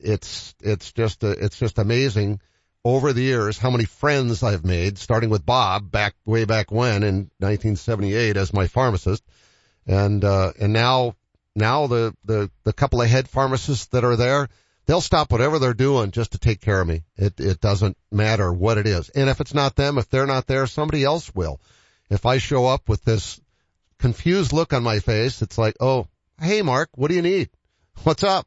it's, 0.00 0.54
it's 0.60 0.92
just, 0.92 1.22
uh, 1.22 1.34
it's 1.38 1.58
just 1.58 1.78
amazing 1.78 2.40
over 2.84 3.12
the 3.12 3.22
years 3.22 3.58
how 3.58 3.70
many 3.70 3.84
friends 3.84 4.42
I've 4.42 4.64
made, 4.64 4.98
starting 4.98 5.30
with 5.30 5.46
Bob 5.46 5.90
back 5.90 6.14
way 6.24 6.44
back 6.44 6.72
when 6.72 7.02
in 7.02 7.30
1978 7.38 8.36
as 8.36 8.52
my 8.52 8.66
pharmacist. 8.66 9.22
And, 9.86 10.24
uh, 10.24 10.52
and 10.58 10.72
now, 10.72 11.14
now 11.54 11.86
the, 11.86 12.16
the, 12.24 12.50
the 12.64 12.72
couple 12.72 13.02
of 13.02 13.08
head 13.08 13.28
pharmacists 13.28 13.86
that 13.86 14.04
are 14.04 14.16
there, 14.16 14.48
they'll 14.86 15.00
stop 15.00 15.30
whatever 15.30 15.58
they're 15.58 15.74
doing 15.74 16.10
just 16.10 16.32
to 16.32 16.38
take 16.38 16.60
care 16.60 16.80
of 16.80 16.86
me. 16.86 17.04
It, 17.16 17.38
it 17.38 17.60
doesn't 17.60 17.96
matter 18.10 18.52
what 18.52 18.78
it 18.78 18.86
is. 18.86 19.08
And 19.10 19.28
if 19.28 19.40
it's 19.40 19.54
not 19.54 19.76
them, 19.76 19.98
if 19.98 20.08
they're 20.08 20.26
not 20.26 20.46
there, 20.46 20.66
somebody 20.66 21.04
else 21.04 21.34
will. 21.34 21.60
If 22.10 22.26
I 22.26 22.38
show 22.38 22.66
up 22.66 22.88
with 22.88 23.04
this 23.04 23.40
confused 23.98 24.52
look 24.52 24.72
on 24.72 24.82
my 24.82 24.98
face, 24.98 25.42
it's 25.42 25.58
like, 25.58 25.76
oh, 25.80 26.08
hey 26.40 26.62
Mark, 26.62 26.90
what 26.94 27.08
do 27.08 27.14
you 27.14 27.22
need? 27.22 27.50
What's 28.02 28.24
up? 28.24 28.46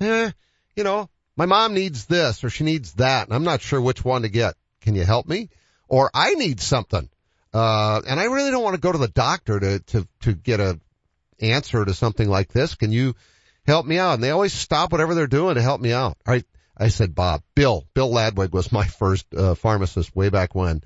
Eh, 0.00 0.30
you 0.74 0.84
know, 0.84 1.08
my 1.36 1.46
mom 1.46 1.74
needs 1.74 2.06
this 2.06 2.42
or 2.44 2.50
she 2.50 2.64
needs 2.64 2.94
that 2.94 3.26
and 3.26 3.34
I'm 3.34 3.44
not 3.44 3.60
sure 3.60 3.80
which 3.80 4.04
one 4.04 4.22
to 4.22 4.28
get. 4.28 4.54
Can 4.80 4.94
you 4.94 5.04
help 5.04 5.26
me? 5.26 5.50
Or 5.88 6.10
I 6.14 6.34
need 6.34 6.60
something. 6.60 7.08
Uh, 7.52 8.00
and 8.06 8.18
I 8.18 8.24
really 8.24 8.50
don't 8.50 8.64
want 8.64 8.74
to 8.74 8.80
go 8.80 8.90
to 8.90 8.98
the 8.98 9.08
doctor 9.08 9.60
to, 9.60 9.78
to, 9.78 10.08
to 10.22 10.32
get 10.32 10.60
a 10.60 10.80
answer 11.40 11.84
to 11.84 11.94
something 11.94 12.28
like 12.28 12.52
this. 12.52 12.74
Can 12.74 12.90
you 12.90 13.14
help 13.66 13.86
me 13.86 13.98
out? 13.98 14.14
And 14.14 14.22
they 14.22 14.30
always 14.30 14.52
stop 14.52 14.92
whatever 14.92 15.14
they're 15.14 15.26
doing 15.26 15.54
to 15.56 15.62
help 15.62 15.80
me 15.80 15.92
out. 15.92 16.16
All 16.26 16.34
right. 16.34 16.44
I 16.76 16.88
said, 16.88 17.14
Bob, 17.14 17.42
Bill, 17.54 17.84
Bill 17.94 18.10
Ladwig 18.10 18.52
was 18.52 18.72
my 18.72 18.84
first, 18.98 19.32
uh, 19.34 19.54
pharmacist 19.54 20.14
way 20.14 20.28
back 20.28 20.54
when 20.54 20.82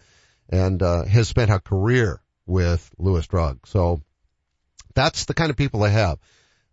and, 0.48 0.82
uh, 0.82 1.04
has 1.04 1.28
spent 1.28 1.50
a 1.50 1.60
career 1.60 2.20
with 2.46 2.90
Lewis 2.98 3.26
Drug. 3.26 3.66
So 3.66 4.02
that's 4.94 5.26
the 5.26 5.34
kind 5.34 5.50
of 5.50 5.56
people 5.56 5.80
they 5.80 5.90
have. 5.90 6.18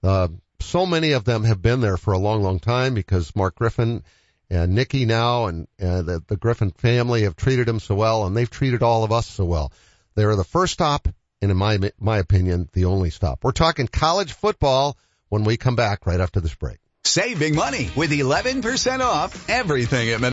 Uh, 0.04 0.28
so 0.60 0.86
many 0.86 1.12
of 1.12 1.26
them 1.26 1.44
have 1.44 1.62
been 1.62 1.82
there 1.82 1.98
for 1.98 2.14
a 2.14 2.18
long, 2.18 2.42
long 2.42 2.60
time 2.60 2.94
because 2.94 3.36
Mark 3.36 3.56
Griffin 3.56 4.04
and 4.50 4.74
Nikki 4.74 5.06
now 5.06 5.46
and, 5.46 5.68
and 5.80 6.06
the, 6.06 6.24
the 6.28 6.38
Griffin 6.38 6.72
family 6.72 7.24
have 7.24 7.36
treated 7.36 7.68
him 7.68 7.80
so 7.80 7.96
well 7.96 8.26
and 8.26 8.36
they've 8.36 8.50
treated 8.50 8.84
all 8.84 9.04
of 9.04 9.12
us 9.12 9.28
so 9.28 9.46
well. 9.46 9.72
They 10.16 10.24
are 10.24 10.36
the 10.36 10.44
first 10.44 10.74
stop 10.74 11.08
and 11.42 11.52
in 11.52 11.58
my, 11.58 11.80
my 12.00 12.18
opinion, 12.18 12.70
the 12.74 12.86
only 12.86 13.10
stop. 13.10 13.44
We're 13.44 13.52
talking 13.52 13.88
college 13.88 14.34
football 14.34 14.98
when 15.30 15.44
we 15.44 15.58
come 15.58 15.76
back 15.76 16.06
right 16.06 16.20
after 16.20 16.40
this 16.40 16.56
break. 16.56 16.78
Saving 17.04 17.56
money 17.56 17.92
with 17.96 18.12
11% 18.12 19.00
off 19.00 19.50
everything 19.50 20.10
at 20.10 20.22